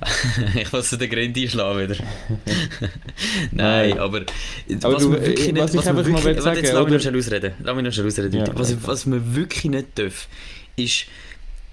ich 0.56 0.72
muss 0.72 0.90
den 0.90 1.10
Grind 1.10 1.38
einschlagen 1.38 1.80
wieder. 1.80 1.96
Nein, 3.52 4.00
aber, 4.00 4.22
Aber 4.82 4.96
was 4.96 5.04
du, 5.04 5.12
wir 5.12 5.22
wirklich 5.26 5.50
äh, 5.50 5.52
nicht, 5.52 5.64
was 5.64 5.74
ich 5.74 5.80
einfach 5.80 5.94
noch 5.94 6.06
wirklich, 6.06 6.26
will 6.26 6.46
warte, 6.46 6.60
jetzt 6.60 6.72
sagen, 6.72 6.78
lass 6.78 6.86
mich 6.86 6.94
noch 6.94 7.02
schnell 7.02 7.18
ausreden. 7.18 7.54
Lass 7.64 7.76
mich 7.76 7.86
noch 7.86 7.92
schnell 7.94 8.08
ausreden. 8.08 8.34
Ja, 8.36 8.46
was, 8.54 8.88
was 8.88 9.06
wir 9.06 9.36
wirklich 9.36 9.66
nicht 9.66 9.98
dürfen, 9.98 10.28
ist 10.76 11.06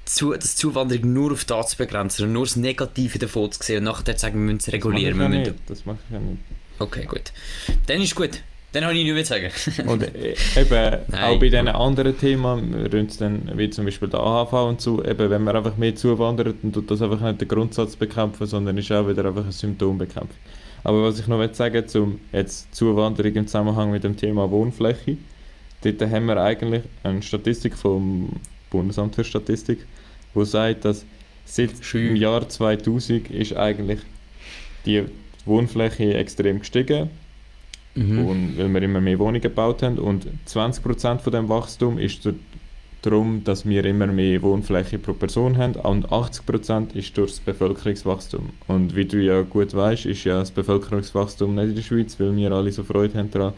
zu, 0.05 0.33
das 0.33 0.57
Zuwanderung 0.57 1.12
nur 1.12 1.33
auf 1.33 1.45
das 1.45 1.71
zu 1.71 1.77
begrenzen 1.77 2.27
und 2.27 2.33
nur 2.33 2.45
das 2.45 2.57
Negative 2.57 3.19
davon 3.19 3.53
zu 3.53 3.62
sehen 3.62 3.79
und 3.79 3.85
nachher 3.85 4.17
zu 4.17 4.21
sagen, 4.23 4.35
wir 4.35 4.53
müssen 4.53 4.69
es 4.69 4.73
regulieren. 4.73 5.57
Das 5.67 5.85
mache 5.85 5.99
ich 6.09 6.15
ja 6.15 6.21
nicht. 6.21 6.39
Okay, 6.79 7.05
gut. 7.05 7.33
Dann 7.87 8.03
ist 8.03 8.15
gut. 8.15 8.43
Dann 8.77 8.85
habe 8.85 8.95
ich 8.95 9.11
nichts 9.11 9.29
zu 9.29 9.35
sagen. 9.35 9.89
und 9.89 10.03
eben 10.57 11.01
Nein, 11.09 11.23
auch 11.23 11.39
bei 11.39 11.49
diesen 11.49 11.69
anderen 11.69 12.19
Themen, 12.19 12.91
dann, 13.19 13.51
wie 13.55 13.71
zum 13.71 13.87
Beispiel 13.87 14.09
der 14.09 14.21
AHV 14.21 14.53
und 14.53 14.83
so, 14.83 15.03
eben 15.03 15.31
wenn 15.31 15.45
man 15.45 15.57
einfach 15.57 15.79
mehr 15.79 15.97
zuwandert, 15.97 16.57
dann 16.61 16.75
tut 16.75 16.91
das 16.91 17.01
einfach 17.01 17.23
nicht 17.23 17.41
den 17.41 17.49
Grundsatz 17.49 17.97
bekämpfen, 17.97 18.47
sondern 18.47 18.77
ist 18.77 18.93
auch 18.93 19.09
wieder 19.09 19.25
einfach 19.25 19.47
ein 19.47 19.53
Symptom 19.53 19.97
bekämpfen. 19.97 20.37
Aber 20.85 21.05
was 21.05 21.19
ich 21.19 21.27
noch 21.27 21.39
will 21.39 21.55
sagen 21.55 21.89
zum 21.89 22.21
jetzt 22.33 22.75
Zuwanderung 22.75 23.33
im 23.33 23.47
Zusammenhang 23.47 23.93
mit 23.93 24.05
dem 24.05 24.15
Thema 24.15 24.51
Wohnfläche, 24.51 25.17
dort 25.83 26.03
haben 26.03 26.27
wir 26.27 26.37
eigentlich 26.37 26.83
eine 27.03 27.23
Statistik 27.23 27.79
vom 27.79 28.29
Bundesamt 28.69 29.15
für 29.15 29.25
Statistik, 29.25 29.87
wo 30.35 30.45
sagt, 30.45 30.85
dass 30.85 31.07
seit 31.47 31.83
Schön. 31.83 32.09
im 32.09 32.17
Jahr 32.17 32.47
2000 32.47 33.31
ist 33.31 33.57
eigentlich 33.57 34.01
die 34.85 35.05
Wohnfläche 35.47 36.12
extrem 36.12 36.59
gestiegen 36.59 37.09
Mhm. 37.97 38.27
und 38.27 38.59
weil 38.59 38.69
wir 38.75 38.83
immer 38.83 39.01
mehr 39.01 39.19
Wohnungen 39.19 39.41
gebaut 39.41 39.83
haben 39.83 39.99
und 39.99 40.27
20% 40.47 41.19
von 41.19 41.33
dem 41.33 41.49
Wachstum 41.49 41.99
ist 41.99 42.29
darum, 43.03 43.43
dass 43.45 43.67
wir 43.67 43.85
immer 43.85 44.07
mehr 44.07 44.43
Wohnfläche 44.43 44.99
pro 44.99 45.13
Person 45.13 45.57
haben 45.57 45.75
und 45.75 46.09
80% 46.09 46.95
ist 46.95 47.17
durch 47.17 47.33
das 47.33 47.41
Bevölkerungswachstum. 47.41 48.51
Und 48.67 48.97
wie 48.97 49.05
du 49.05 49.19
ja 49.19 49.43
gut 49.43 49.75
weißt, 49.75 50.07
ist 50.07 50.25
ja 50.25 50.41
das 50.41 50.51
Bevölkerungswachstum 50.51 51.55
nicht 51.55 51.69
in 51.69 51.75
der 51.77 51.83
Schweiz, 51.83 52.19
weil 52.19 52.37
wir 52.37 52.53
alle 52.53 52.73
so 52.73 52.83
Freude 52.83 53.19
haben 53.19 53.31
daran, 53.31 53.55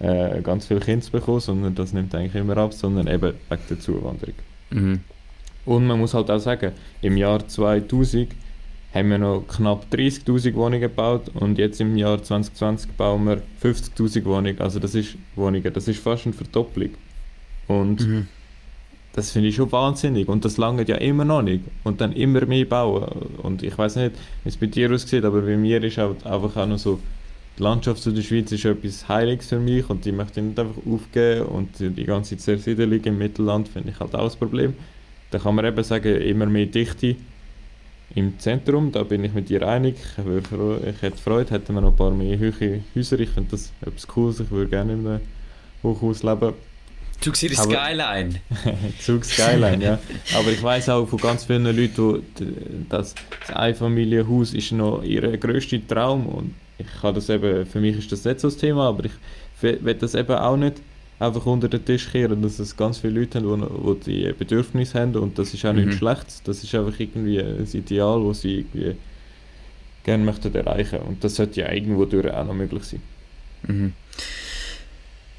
äh, 0.00 0.42
ganz 0.42 0.66
viele 0.66 0.80
Kinder 0.80 1.04
zu 1.04 1.12
bekommen, 1.12 1.40
sondern 1.40 1.74
das 1.74 1.92
nimmt 1.92 2.14
eigentlich 2.14 2.34
immer 2.34 2.56
ab, 2.56 2.74
sondern 2.74 3.06
eben 3.06 3.34
wegen 3.48 3.62
der 3.70 3.80
Zuwanderung. 3.80 4.34
Mhm. 4.70 5.00
Und 5.64 5.86
man 5.86 5.98
muss 5.98 6.14
halt 6.14 6.30
auch 6.30 6.38
sagen, 6.38 6.72
im 7.00 7.16
Jahr 7.16 7.46
2000 7.46 8.28
haben 8.94 9.10
wir 9.10 9.18
noch 9.18 9.44
knapp 9.48 9.86
30'000 9.90 10.54
Wohnungen 10.54 10.80
gebaut 10.80 11.30
und 11.34 11.58
jetzt 11.58 11.80
im 11.80 11.96
Jahr 11.96 12.22
2020 12.22 12.92
bauen 12.92 13.24
wir 13.26 13.42
50'000 13.60 14.24
Wohnungen. 14.24 14.60
Also 14.60 14.78
das 14.78 14.94
ist 14.94 15.16
Wohnungen, 15.34 15.72
das 15.72 15.88
ist 15.88 15.98
fast 16.00 16.26
eine 16.26 16.32
Verdopplung. 16.32 16.90
Und 17.66 18.06
Mhm. 18.06 18.28
das 19.12 19.32
finde 19.32 19.48
ich 19.48 19.56
schon 19.56 19.72
wahnsinnig 19.72 20.28
und 20.28 20.44
das 20.44 20.58
lange 20.58 20.86
ja 20.86 20.96
immer 20.96 21.24
noch 21.24 21.42
nicht. 21.42 21.64
Und 21.82 22.00
dann 22.00 22.12
immer 22.12 22.46
mehr 22.46 22.64
bauen. 22.66 23.04
Und 23.42 23.62
ich 23.62 23.76
weiß 23.76 23.96
nicht, 23.96 24.12
wie 24.44 24.48
es 24.48 24.56
bei 24.56 24.66
dir 24.66 24.92
aussieht, 24.92 25.24
aber 25.24 25.40
bei 25.42 25.56
mir 25.56 25.82
ist 25.82 25.98
halt 25.98 26.24
einfach 26.24 26.56
auch 26.56 26.66
noch 26.66 26.78
so, 26.78 27.00
die 27.58 27.62
Landschaft 27.62 28.02
zu 28.02 28.10
der 28.12 28.22
Schweiz 28.22 28.50
ist 28.52 28.64
etwas 28.64 29.08
Heiliges 29.08 29.48
für 29.48 29.60
mich 29.60 29.88
und 29.88 30.04
die 30.04 30.12
möchte 30.12 30.40
ich 30.40 30.46
nicht 30.46 30.58
einfach 30.58 30.82
aufgeben 30.88 31.46
und 31.46 31.68
die 31.78 32.04
ganze 32.04 32.36
Zersiedelung 32.36 33.00
im 33.04 33.18
Mittelland 33.18 33.68
finde 33.68 33.90
ich 33.90 34.00
halt 34.00 34.14
auch 34.14 34.24
das 34.24 34.36
Problem. 34.36 34.74
Da 35.30 35.38
kann 35.38 35.54
man 35.54 35.64
eben 35.64 35.82
sagen, 35.84 36.20
immer 36.20 36.46
mehr 36.46 36.66
Dichte 36.66 37.16
im 38.14 38.38
Zentrum, 38.38 38.92
da 38.92 39.02
bin 39.02 39.24
ich 39.24 39.32
mit 39.34 39.48
dir 39.48 39.66
einig. 39.66 39.96
Ich, 40.18 40.24
würde 40.24 40.90
ich 40.90 41.02
hätte 41.02 41.18
Freude, 41.18 41.50
hätten 41.50 41.74
wir 41.74 41.80
noch 41.80 41.90
ein 41.90 41.96
paar 41.96 42.10
mehr 42.10 42.38
hohe 42.38 42.80
Häuser. 42.94 43.18
Ich 43.18 43.30
finde 43.30 43.50
das 43.50 43.72
etwas 43.84 44.06
Cooles, 44.06 44.40
ich 44.40 44.50
würde 44.50 44.70
gerne 44.70 44.92
in 44.92 45.06
einem 45.06 45.20
Hochhaus 45.82 46.22
leben. 46.22 46.52
Du 47.24 47.32
siehst 47.32 47.58
Aber- 47.60 47.70
Skyline. 47.72 48.34
Zug 49.00 49.24
Skyline, 49.24 49.82
ja. 49.84 49.98
Aber 50.36 50.50
ich 50.50 50.62
weiß 50.62 50.88
auch 50.90 51.06
von 51.06 51.18
ganz 51.18 51.44
vielen 51.44 51.64
Leuten, 51.64 52.22
die, 52.38 52.88
dass 52.88 53.14
das 53.46 53.56
Einfamilienhaus 53.56 54.52
ist 54.54 54.72
noch 54.72 55.02
ihr 55.02 55.36
grösster 55.38 55.78
Traum 55.86 56.26
und 56.26 56.54
ich 56.78 56.86
kann 57.00 57.14
das 57.14 57.28
eben, 57.30 57.64
für 57.66 57.80
mich 57.80 57.96
ist 57.98 58.12
das 58.12 58.24
nicht 58.24 58.40
so 58.40 58.48
das 58.48 58.56
Thema, 58.56 58.88
aber 58.88 59.04
ich 59.06 59.12
will 59.62 59.94
das 59.94 60.14
eben 60.14 60.32
auch 60.36 60.56
nicht 60.56 60.76
einfach 61.18 61.46
unter 61.46 61.68
den 61.68 61.84
Tisch 61.84 62.10
kehren, 62.10 62.42
dass 62.42 62.58
es 62.58 62.76
ganz 62.76 62.98
viele 62.98 63.20
Leute 63.20 63.38
haben, 63.40 63.60
die, 64.04 64.10
die 64.10 64.24
die 64.26 64.32
Bedürfnisse 64.32 65.00
haben 65.00 65.14
und 65.16 65.38
das 65.38 65.54
ist 65.54 65.64
auch 65.64 65.72
Mhm. 65.72 65.80
nichts 65.84 65.96
Schlechtes, 65.96 66.42
das 66.42 66.62
ist 66.64 66.74
einfach 66.74 66.98
irgendwie 66.98 67.38
ein 67.40 67.66
Ideal, 67.72 68.24
das 68.26 68.40
sie 68.40 68.58
irgendwie 68.60 68.96
gerne 70.04 70.24
möchten 70.24 70.54
erreichen 70.54 70.98
und 71.00 71.22
das 71.24 71.36
sollte 71.36 71.60
ja 71.60 71.72
irgendwo 71.72 72.04
durch 72.04 72.30
auch 72.30 72.44
noch 72.44 72.54
möglich 72.54 72.84
sein. 72.84 73.02
Mhm. 73.66 73.92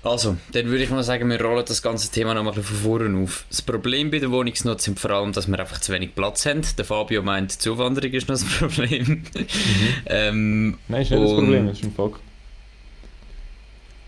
Also, 0.02 0.38
dann 0.52 0.68
würde 0.68 0.84
ich 0.84 0.92
mal 0.92 1.02
sagen, 1.04 1.28
wir 1.32 1.42
rollen 1.42 1.66
das 1.68 1.82
ganze 1.82 2.12
Thema 2.12 2.36
noch 2.36 2.44
mal 2.44 2.52
ein 2.52 2.56
bisschen 2.58 2.76
von 2.78 3.00
vorne 3.00 3.24
auf. 3.24 3.46
Das 3.50 3.64
Problem 3.64 4.12
bei 4.12 4.20
der 4.20 4.30
Wohnungsnutzung 4.30 4.94
sind 4.94 5.00
vor 5.00 5.10
allem, 5.10 5.32
dass 5.34 5.48
wir 5.48 5.60
einfach 5.60 5.82
zu 5.82 5.92
wenig 5.94 6.14
Platz 6.14 6.46
haben. 6.46 6.62
Der 6.78 6.86
Fabio 6.86 7.24
meint, 7.24 7.54
die 7.56 7.58
Zuwanderung 7.58 8.12
ist 8.12 8.28
noch 8.30 8.36
das 8.36 8.44
Problem. 8.60 9.24
ähm, 10.06 10.78
Nein, 10.88 11.02
ist 11.02 11.10
nicht 11.10 11.24
das 11.24 11.32
Problem, 11.34 11.66
das 11.68 11.80
ist 11.80 11.86
ein 11.86 11.92
Fakt. 11.94 12.20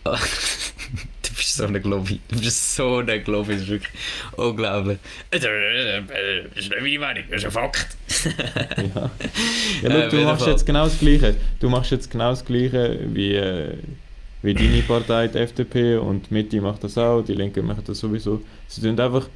du 1.58 1.64
bist 1.64 1.64
so 1.64 1.66
eine 1.66 1.82
Globi. 1.82 2.20
Du 2.30 2.40
bist 2.40 2.76
so 2.76 2.98
eine 2.98 3.20
Globi, 3.22 3.54
das 3.54 3.62
ist 3.64 3.70
wirklich 3.70 3.94
unglaublich. 4.36 4.98
Das 5.32 5.44
ist 5.44 6.70
nicht 6.72 6.82
meine 6.82 7.00
Meinung, 7.00 7.24
das 7.30 7.44
ist 7.44 7.46
ein 7.46 7.52
Fakt. 7.52 7.98
Ja, 8.96 9.12
ja 9.84 9.90
Äh, 9.90 10.06
auf 10.06 10.12
du 10.12 10.18
machst 10.22 10.44
Fall. 10.44 10.54
jetzt 10.54 10.66
genau 10.66 10.84
das 10.86 11.00
Gleiche. 11.00 11.36
Du 11.60 11.70
machst 11.70 11.92
jetzt 11.92 12.10
genau 12.12 12.30
das 12.32 12.44
Gleiche 12.46 13.00
wie, 13.14 13.34
äh, 13.36 13.74
wie 14.42 14.54
deine 14.54 14.82
Partei, 14.82 15.28
die 15.28 15.38
FDP, 15.40 15.98
und 15.98 16.30
die 16.30 16.34
Mitte 16.34 16.62
macht 16.62 16.84
das 16.84 16.98
auch, 16.98 17.22
die 17.22 17.34
Linke 17.34 17.62
macht 17.62 17.88
das 17.90 18.00
sowieso. 18.00 18.42
Sie 18.68 18.82
tun 18.82 19.00
einfach 19.00 19.28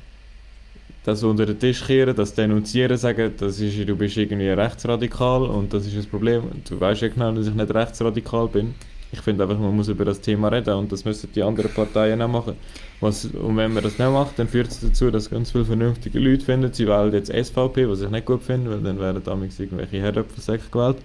das 1.03 1.23
unter 1.23 1.45
den 1.45 1.59
Tisch 1.59 1.83
kehren, 1.85 2.15
das 2.15 2.33
denunzieren, 2.35 2.95
sagen, 2.97 3.33
das 3.37 3.59
ist, 3.59 3.87
du 3.89 3.95
bist 3.95 4.17
irgendwie 4.17 4.49
rechtsradikal 4.49 5.43
und 5.43 5.73
das 5.73 5.87
ist 5.87 5.97
das 5.97 6.05
Problem. 6.05 6.43
Du 6.69 6.79
weißt 6.79 7.01
ja 7.01 7.07
genau, 7.07 7.31
dass 7.31 7.47
ich 7.47 7.53
nicht 7.53 7.73
rechtsradikal 7.73 8.47
bin. 8.47 8.75
Ich 9.13 9.19
finde 9.21 9.43
einfach, 9.43 9.59
man 9.59 9.75
muss 9.75 9.89
über 9.89 10.05
das 10.05 10.21
Thema 10.21 10.47
reden 10.47 10.73
und 10.75 10.91
das 10.91 11.03
müssen 11.03 11.29
die 11.33 11.43
anderen 11.43 11.71
Parteien 11.73 12.21
auch 12.21 12.29
machen. 12.29 12.55
Was, 13.01 13.25
und 13.25 13.57
wenn 13.57 13.73
man 13.73 13.83
das 13.83 13.97
nicht 13.99 14.09
macht, 14.09 14.39
dann 14.39 14.47
führt 14.47 14.69
es 14.71 14.79
dazu, 14.79 15.11
dass 15.11 15.29
ganz 15.29 15.51
viele 15.51 15.65
vernünftige 15.65 16.19
Leute 16.19 16.45
finden, 16.45 16.71
sie 16.71 16.87
wählen 16.87 17.11
jetzt 17.13 17.29
SVP, 17.31 17.89
was 17.89 18.01
ich 18.01 18.09
nicht 18.09 18.25
gut 18.25 18.43
finde, 18.43 18.71
weil 18.71 18.79
dann 18.81 18.99
werden 18.99 19.21
damals 19.23 19.59
irgendwelche 19.59 19.97
Herdöpfelsäcke 19.97 20.69
gewählt. 20.71 20.97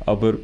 Aber 0.00 0.34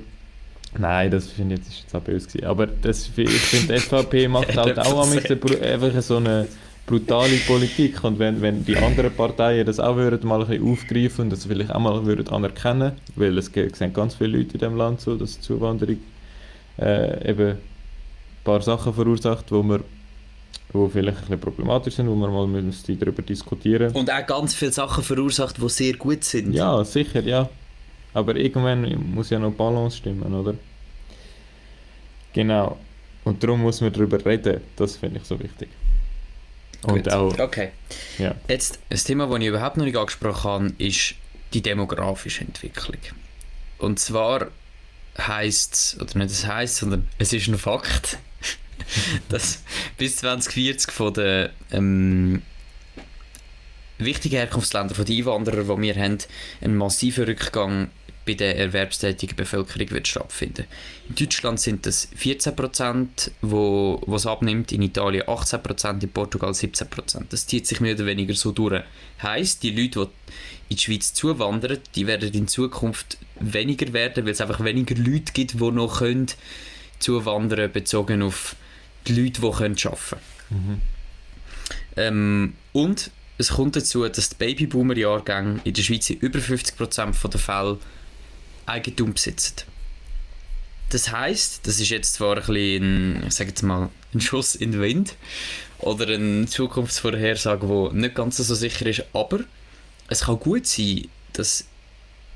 nein, 0.78 1.10
das 1.10 1.28
finde 1.28 1.54
ich 1.54 1.60
jetzt, 1.60 1.68
ist 1.70 1.80
jetzt 1.84 1.94
auch 1.94 2.02
böse 2.02 2.26
gewesen. 2.28 2.46
Aber 2.46 2.66
das, 2.66 3.08
ich 3.16 3.30
finde, 3.30 3.74
die 3.74 3.80
SVP 3.80 4.28
macht 4.28 4.56
halt 4.56 4.78
auch 4.78 5.06
bru- 5.06 5.60
einfach 5.62 6.02
so 6.02 6.16
eine 6.16 6.48
brutale 6.86 7.36
Politik 7.46 8.02
und 8.04 8.18
wenn, 8.18 8.40
wenn 8.40 8.64
die 8.64 8.76
anderen 8.76 9.14
Parteien 9.14 9.66
das 9.66 9.78
auch 9.78 9.96
würden 9.96 10.26
mal 10.28 10.40
ein 10.42 10.46
bisschen 10.48 10.66
aufgreifen 10.72 11.24
und 11.24 11.30
das 11.30 11.44
vielleicht 11.46 11.70
auch 11.70 11.80
mal 11.80 12.04
würden 12.06 12.28
anerkennen, 12.28 12.92
weil 13.14 13.36
es 13.38 13.50
sehen 13.54 13.92
ganz 13.92 14.14
viele 14.14 14.38
Leute 14.38 14.54
in 14.54 14.60
dem 14.60 14.76
Land 14.76 15.00
so, 15.02 15.14
dass 15.16 15.36
die 15.36 15.40
Zuwanderung 15.42 15.98
äh, 16.78 17.30
eben 17.30 17.50
ein 17.50 17.58
paar 18.44 18.62
Sachen 18.62 18.92
verursacht, 18.92 19.50
wo 19.50 19.62
wir 19.62 19.80
wo 20.72 20.88
vielleicht 20.88 21.18
ein 21.18 21.22
bisschen 21.22 21.40
problematisch 21.40 21.94
sind, 21.94 22.08
wo 22.08 22.14
wir 22.14 22.28
mal 22.28 22.46
darüber 22.86 23.22
diskutieren 23.22 23.90
Und 23.92 24.12
auch 24.12 24.26
ganz 24.26 24.54
viele 24.54 24.72
Sachen 24.72 25.02
verursacht, 25.02 25.56
die 25.56 25.68
sehr 25.68 25.94
gut 25.94 26.24
sind. 26.24 26.52
Ja, 26.52 26.84
sicher, 26.84 27.20
ja. 27.22 27.48
Aber 28.12 28.36
irgendwann 28.36 29.12
muss 29.14 29.30
ja 29.30 29.38
noch 29.38 29.52
Balance 29.52 29.96
stimmen, 29.98 30.34
oder? 30.34 30.54
Genau. 32.32 32.78
Und 33.24 33.42
darum 33.42 33.62
muss 33.62 33.80
man 33.80 33.92
darüber 33.92 34.24
reden. 34.24 34.60
Das 34.76 34.96
finde 34.96 35.20
ich 35.20 35.24
so 35.24 35.38
wichtig. 35.40 35.68
Und 36.82 37.04
Gut. 37.04 37.12
auch, 37.12 37.38
Okay. 37.38 37.70
ja. 38.18 38.34
Jetzt, 38.48 38.78
ein 38.90 38.96
Thema, 38.98 39.26
das 39.26 39.40
ich 39.40 39.46
überhaupt 39.46 39.76
noch 39.76 39.84
nicht 39.84 39.96
angesprochen 39.96 40.44
habe, 40.50 40.72
ist 40.78 41.14
die 41.52 41.62
demografische 41.62 42.44
Entwicklung. 42.44 43.00
Und 43.78 43.98
zwar 43.98 44.48
heisst 45.18 45.74
es, 45.74 46.00
oder 46.00 46.18
nicht 46.18 46.30
es 46.30 46.46
heisst, 46.46 46.76
sondern 46.76 47.08
es 47.18 47.32
ist 47.32 47.48
ein 47.48 47.58
Fakt, 47.58 48.18
dass 49.28 49.62
bis 49.96 50.16
2040 50.18 50.92
von 50.92 51.14
den 51.14 51.48
ähm, 51.72 52.42
wichtigen 53.98 54.36
Herkunftsländern, 54.36 54.94
von 54.94 55.04
den 55.04 55.18
Einwanderern, 55.18 55.66
die 55.66 55.82
wir 55.82 55.96
haben, 55.96 56.18
ein 56.60 56.76
massiver 56.76 57.26
Rückgang 57.26 57.90
bei 58.28 58.34
der 58.34 58.58
erwerbstätigen 58.58 59.36
Bevölkerung 59.36 59.90
wird 59.90 60.06
stattfinden. 60.06 60.66
In 61.08 61.14
Deutschland 61.14 61.58
sind 61.58 61.86
das 61.86 62.10
14%, 62.12 63.30
wo 63.40 64.02
was 64.06 64.26
abnimmt, 64.26 64.70
in 64.70 64.82
Italien 64.82 65.22
18%, 65.22 66.02
in 66.02 66.10
Portugal 66.10 66.50
17%. 66.50 67.24
Das 67.30 67.46
zieht 67.46 67.66
sich 67.66 67.80
mehr 67.80 67.94
oder 67.94 68.04
weniger 68.04 68.34
so 68.34 68.52
durch. 68.52 68.82
Heißt, 69.22 69.62
die 69.62 69.70
Leute, 69.70 70.10
die 70.10 70.57
in 70.68 70.76
die 70.76 70.82
Schweiz 70.82 71.14
zuwandern, 71.14 71.78
die 71.94 72.06
werden 72.06 72.32
in 72.32 72.48
Zukunft 72.48 73.18
weniger 73.40 73.92
werden, 73.92 74.24
weil 74.24 74.32
es 74.32 74.40
einfach 74.40 74.62
weniger 74.64 74.94
Leute 74.96 75.32
gibt, 75.32 75.54
die 75.54 75.70
noch 75.70 75.98
können 75.98 76.26
zuwandern 76.98 77.72
bezogen 77.72 78.22
auf 78.22 78.56
die 79.06 79.14
Leute, 79.14 79.40
die 79.40 79.46
arbeiten 79.46 79.76
können. 79.76 80.82
Ähm, 81.96 82.54
und 82.72 83.10
es 83.38 83.50
kommt 83.50 83.76
dazu, 83.76 84.08
dass 84.08 84.30
die 84.30 84.36
Babyboomer-Jahrgänge 84.36 85.60
in 85.64 85.72
der 85.72 85.82
Schweiz 85.82 86.10
in 86.10 86.18
über 86.18 86.38
50% 86.40 87.28
der 87.28 87.40
Fälle 87.40 87.78
Eigentum 88.66 89.14
besitzen. 89.14 89.54
Das 90.90 91.12
heißt, 91.12 91.66
das 91.66 91.80
ist 91.80 91.90
jetzt 91.90 92.14
zwar 92.14 92.36
ein 92.36 92.44
bisschen, 92.44 93.26
ich 93.26 93.34
sage 93.34 93.50
jetzt 93.50 93.62
mal, 93.62 93.90
ein 94.14 94.20
Schuss 94.20 94.54
in 94.54 94.72
den 94.72 94.80
Wind 94.80 95.16
oder 95.78 96.08
eine 96.08 96.46
Zukunftsvorhersage, 96.46 97.66
die 97.66 97.96
nicht 97.96 98.14
ganz 98.14 98.38
so 98.38 98.54
sicher 98.54 98.86
ist, 98.86 99.04
aber 99.12 99.40
es 100.08 100.20
kann 100.22 100.38
gut 100.40 100.66
sein, 100.66 101.08
dass 101.32 101.66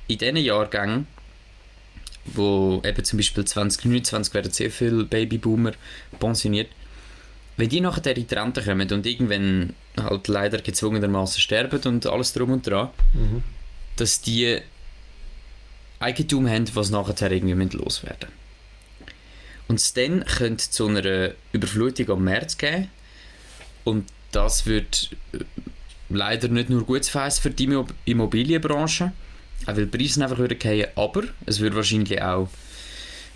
in 0.09 0.19
diesen 0.19 0.37
Jahrgängen, 0.37 1.07
wo 2.25 2.81
eben 2.85 3.05
zum 3.05 3.17
Beispiel 3.19 3.45
2029 3.45 4.35
werden 4.35 4.53
sehr 4.53 4.71
viele 4.71 5.05
Babyboomer 5.05 5.73
pensioniert, 6.19 6.71
wenn 7.57 7.69
die 7.69 7.81
nachher 7.81 8.17
in 8.17 8.27
die 8.27 8.35
Rente 8.35 8.63
kommen 8.63 8.91
und 8.91 9.07
irgendwann 9.07 9.75
halt 10.01 10.29
leider 10.29 10.59
gezwungenermaßen 10.59 11.41
sterben 11.41 11.81
und 11.85 12.07
alles 12.07 12.33
drum 12.33 12.53
und 12.53 12.67
dran, 12.67 12.91
Mhm. 13.13 13.43
dass 13.97 14.21
die 14.21 14.61
Eigentum 15.99 16.49
haben, 16.49 16.75
was 16.75 16.91
nachher 16.91 17.31
irgendwie 17.31 17.77
loswerden 17.77 18.29
Und 19.69 19.77
es 19.77 19.93
dann 19.95 20.25
könnte 20.25 20.69
zu 20.71 20.89
einer 20.89 21.33
Überflutung 21.53 22.11
am 22.11 22.25
März 22.25 22.59
geben. 22.59 22.89
Und 23.85 24.09
das 24.33 24.67
wird 24.67 25.11
äh, 25.33 25.39
leider 26.15 26.49
nicht 26.49 26.71
nur 26.71 26.85
gut 26.85 27.05
für 27.07 27.51
die 27.51 27.85
Immobilienbranche, 28.05 29.13
auch 29.67 29.77
weil 29.77 29.87
die 29.87 29.99
Preise 29.99 30.23
einfach 30.23 30.39
wieder 30.39 30.57
fallen, 30.61 30.87
aber 30.97 31.23
es 31.47 31.61
würde 31.61 31.77
wahrscheinlich 31.77 32.21
auch 32.21 32.49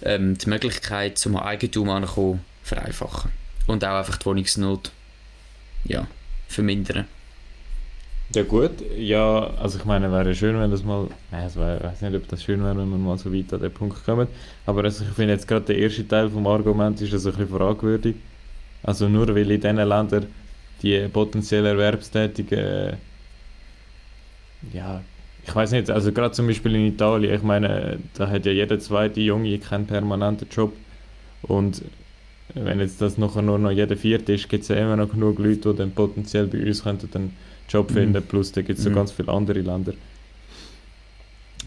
ähm, 0.03 0.37
die 0.37 0.49
Möglichkeit 0.49 1.19
zum 1.19 1.37
Eigentum 1.37 1.89
ankommen 1.91 2.41
vereinfachen. 2.63 3.31
Und 3.67 3.85
auch 3.85 3.99
einfach 3.99 4.17
die 4.17 4.27
Wohnungsnot 4.27 4.91
ja, 5.85 6.07
vermindern. 6.49 7.07
Ja 8.35 8.43
gut, 8.43 8.73
ja, 8.99 9.51
also 9.57 9.79
ich 9.79 9.85
meine, 9.85 10.11
wäre 10.11 10.35
schön, 10.35 10.59
wenn 10.59 10.71
das 10.71 10.83
mal, 10.83 11.09
also 11.31 11.61
ich 11.61 11.83
weiß 11.83 12.01
nicht, 12.03 12.15
ob 12.17 12.27
das 12.29 12.43
schön 12.43 12.63
wäre, 12.63 12.77
wenn 12.77 12.89
man 12.89 13.03
mal 13.03 13.17
so 13.17 13.33
weit 13.33 13.53
an 13.53 13.61
den 13.61 13.73
Punkt 13.73 14.05
kommt, 14.05 14.29
aber 14.67 14.83
also 14.83 15.05
ich 15.05 15.11
finde 15.15 15.35
jetzt 15.35 15.47
gerade 15.47 15.67
der 15.67 15.79
erste 15.79 16.07
Teil 16.07 16.29
vom 16.29 16.45
Argument 16.49 17.01
ist 17.01 17.13
also 17.13 17.31
ein 17.31 17.37
bisschen 17.37 17.57
fragwürdig. 17.57 18.17
Also 18.83 19.09
nur 19.09 19.29
weil 19.29 19.51
in 19.51 19.61
diesen 19.61 19.77
Ländern 19.77 20.27
die 20.83 21.09
potenziell 21.09 21.67
Erwerbstätigen, 21.67 22.59
äh, 22.59 22.97
ja, 24.73 25.03
ich 25.47 25.55
weiß 25.55 25.73
nicht, 25.73 25.91
also 25.91 26.13
gerade 26.13 26.33
zum 26.33 26.47
Beispiel 26.47 26.75
in 26.75 26.87
Italien, 26.87 27.35
ich 27.35 27.43
meine, 27.43 27.99
da 28.15 28.29
hat 28.29 28.47
ja 28.47 28.53
jeder 28.53 28.79
zweite 28.79 29.21
Junge 29.21 29.59
keinen 29.59 29.87
permanenten 29.87 30.49
Job 30.51 30.73
und 31.43 31.83
wenn 32.55 32.81
jetzt 32.81 33.01
das 33.01 33.19
nachher 33.19 33.43
nur 33.43 33.59
noch 33.59 33.71
jeder 33.71 33.97
vierte 33.97 34.33
ist, 34.33 34.49
gibt 34.49 34.63
es 34.63 34.69
ja 34.69 34.77
immer 34.77 34.97
noch 34.97 35.11
genug 35.11 35.39
Leute, 35.39 35.73
die 35.73 35.79
dann 35.79 35.93
potenziell 35.93 36.47
bei 36.47 36.65
uns 36.65 36.83
könnten 36.83 37.11
dann 37.13 37.33
Job 37.69 37.91
mhm. 37.91 37.95
finden, 37.95 38.23
mhm. 38.23 38.27
plus 38.27 38.53
da 38.53 38.63
gibt 38.63 38.79
es 38.79 38.85
mhm. 38.85 38.91
so 38.91 38.95
ganz 38.95 39.13
viele 39.13 39.33
andere 39.33 39.61
Länder. 39.61 39.93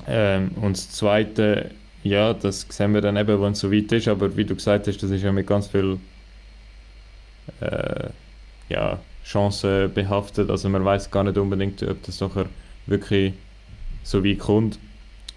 Ähm, 0.08 0.52
und 0.62 0.78
das 0.78 0.91
Zweite, 0.91 1.72
ja, 2.04 2.34
das 2.34 2.65
sehen 2.69 2.93
wir 2.93 3.02
dann 3.02 3.17
eben, 3.17 3.41
wenn 3.41 3.52
es 3.52 3.60
so 3.60 3.72
weit 3.72 3.91
ist, 3.91 4.08
aber 4.08 4.36
wie 4.36 4.45
du 4.45 4.56
gesagt 4.56 4.88
hast, 4.88 5.04
das 5.04 5.12
ist 5.12 5.24
ja 5.24 5.32
mit 5.32 5.48
ganz 5.48 5.67
viel 5.67 6.00
äh, 7.60 8.10
ja, 8.69 8.99
Chancen 9.25 9.93
behaftet, 9.93 10.49
also 10.49 10.69
man 10.69 10.86
weiß 10.86 11.12
gar 11.12 11.23
nicht 11.23 11.38
unbedingt, 11.38 11.84
ob 11.84 12.01
das 12.03 12.19
nachher 12.19 12.45
wirklich 12.86 13.34
so 14.03 14.23
weit 14.23 14.39
kommt. 14.39 14.79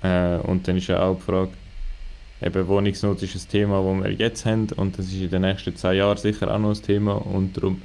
Äh, 0.03 0.37
und 0.39 0.67
dann 0.67 0.77
ist 0.77 0.89
ja 0.89 1.03
auch 1.03 1.17
die 1.17 1.23
Frage, 1.23 1.51
eben 2.41 2.69
Wohnungsnot 2.69 3.23
ist 3.23 3.35
ein 3.35 3.51
Thema, 3.51 3.83
das 3.83 4.05
wir 4.05 4.13
jetzt 4.13 4.47
haben 4.47 4.69
und 4.77 4.99
das 4.99 5.07
ist 5.07 5.21
in 5.21 5.31
den 5.31 5.43
nächsten 5.43 5.77
zehn 5.77 5.97
Jahren 5.97 6.17
sicher 6.17 6.53
auch 6.53 6.59
noch 6.59 6.75
ein 6.75 6.83
Thema 6.83 7.15
und 7.15 7.57
darum, 7.57 7.83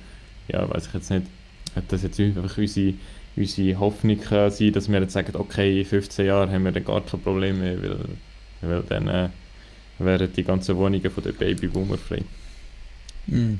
ja, 0.47 0.67
weiß 0.69 0.87
ich 0.87 0.93
jetzt 0.93 1.11
nicht, 1.11 1.27
ob 1.75 1.87
das 1.89 2.03
jetzt 2.03 2.19
einfach 2.19 2.57
unsere, 2.57 2.93
unsere 3.35 3.79
Hoffnung 3.79 4.19
kann 4.19 4.49
sein, 4.49 4.71
dass 4.71 4.89
wir 4.89 4.99
jetzt 4.99 5.13
sagen, 5.13 5.35
okay, 5.35 5.81
in 5.81 5.85
15 5.85 6.25
Jahren 6.25 6.51
haben 6.51 6.63
wir 6.63 6.71
dann 6.71 6.85
gar 6.85 7.01
kein 7.01 7.21
Problem 7.21 7.59
mehr, 7.59 7.81
weil, 7.81 7.97
weil 8.61 8.83
dann 8.83 9.07
äh, 9.07 9.29
werden 9.99 10.31
die 10.35 10.43
ganzen 10.43 10.75
Wohnungen 10.77 11.11
von 11.11 11.23
den 11.23 11.35
Babyboomer 11.35 11.97
frei. 11.97 12.23
Mm. 13.27 13.55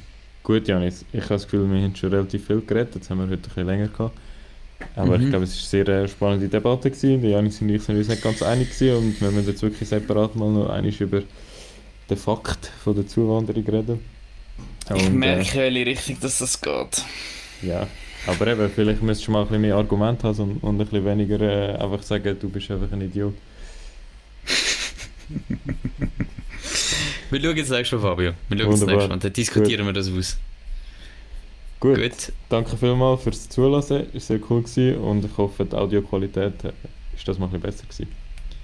Gut, 0.47 0.65
Janis, 0.65 1.03
ich 1.11 1.19
habe 1.23 1.33
das 1.33 1.43
Gefühl, 1.43 1.69
wir 1.69 1.81
haben 1.81 1.93
schon 1.93 2.09
relativ 2.09 2.47
viel 2.47 2.61
geredet, 2.61 2.95
jetzt 2.95 3.09
haben 3.09 3.17
wir 3.17 3.25
heute 3.25 3.33
ein 3.33 3.41
bisschen 3.41 3.65
länger 3.67 3.89
gehabt. 3.89 4.17
Aber 4.95 5.17
mhm. 5.17 5.25
ich 5.25 5.29
glaube, 5.29 5.43
es 5.43 5.73
war 5.73 5.79
eine 5.79 5.85
sehr 5.85 6.07
spannende 6.07 6.47
Debatte. 6.47 6.89
Gewesen. 6.89 7.21
Die 7.21 7.27
Janis 7.27 7.61
und 7.61 7.67
ich 7.67 7.83
sind 7.83 7.97
uns 7.97 8.07
nicht 8.07 8.23
ganz 8.23 8.41
einig 8.41 8.69
gewesen 8.69 8.95
und 8.95 9.19
wir 9.19 9.29
müssen 9.31 9.49
jetzt 9.49 9.61
wirklich 9.61 9.89
separat 9.89 10.37
mal 10.37 10.49
noch 10.49 10.69
einmal 10.69 10.93
über 10.93 11.21
den 12.09 12.17
Fakt 12.17 12.71
von 12.81 12.95
der 12.95 13.05
Zuwanderung 13.05 13.65
reden. 13.65 13.99
Und, 14.89 14.95
ich 14.95 15.09
merke, 15.09 15.59
äh, 15.59 15.63
welche 15.63 15.85
Richtung 15.85 16.17
dass 16.21 16.37
das 16.37 16.61
geht. 16.61 17.03
Ja, 17.61 17.85
aber 18.25 18.47
eben, 18.47 18.69
vielleicht 18.73 19.03
müsstest 19.03 19.27
du 19.27 19.33
mal 19.33 19.41
ein 19.41 19.47
bisschen 19.47 19.63
mehr 19.63 19.75
Argument 19.75 20.23
haben 20.23 20.39
und, 20.39 20.63
und 20.63 20.79
ein 20.79 20.87
bisschen 20.87 21.03
weniger 21.03 21.41
äh, 21.41 21.75
einfach 21.77 22.03
sagen, 22.03 22.37
du 22.39 22.47
bist 22.47 22.71
einfach 22.71 22.89
ein 22.93 23.01
Idiot. 23.01 23.33
wir 27.29 27.41
schauen 27.41 27.57
jetzt 27.57 27.71
nächstes 27.71 28.01
Mal, 28.01 28.09
Fabio. 28.09 28.33
Wir 28.49 28.57
schauen 28.57 28.71
jetzt 28.71 28.85
nächstes 28.85 29.09
Mal. 29.09 29.19
Dann 29.19 29.33
diskutieren 29.33 29.85
Gut. 29.85 29.95
wir 29.95 30.01
das 30.01 30.11
aus. 30.11 30.37
Gut. 31.79 31.95
Gut. 31.95 32.31
Danke 32.49 32.75
vielmals 32.77 33.23
fürs. 33.23 33.47
Es 33.49 33.57
war 33.57 33.81
sehr 33.81 34.39
cool 34.49 34.63
gewesen 34.63 34.97
und 34.97 35.25
ich 35.25 35.37
hoffe, 35.37 35.65
die 35.65 35.75
Audioqualität 35.75 36.53
ist 37.15 37.27
das 37.27 37.37
mal 37.37 37.45
ein 37.45 37.59
bisschen 37.59 37.61
besser 37.61 37.83
gewesen. 37.85 38.07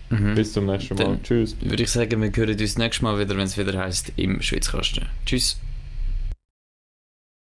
Mhm. 0.10 0.36
Bis 0.36 0.54
zum 0.54 0.66
nächsten 0.66 0.96
Mal. 0.96 1.04
Dann 1.04 1.24
Tschüss. 1.24 1.56
Würde 1.62 1.84
ich 1.84 1.92
sagen, 1.92 2.22
wir 2.22 2.32
hören 2.36 2.60
uns 2.60 2.78
nächstes 2.78 3.02
Mal 3.02 3.20
wieder, 3.20 3.36
wenn 3.38 3.46
es 3.46 3.58
wieder 3.58 3.78
heißt 3.78 4.14
im 4.16 4.42
Schwitzkasten. 4.42 5.08
Tschüss. 5.26 5.58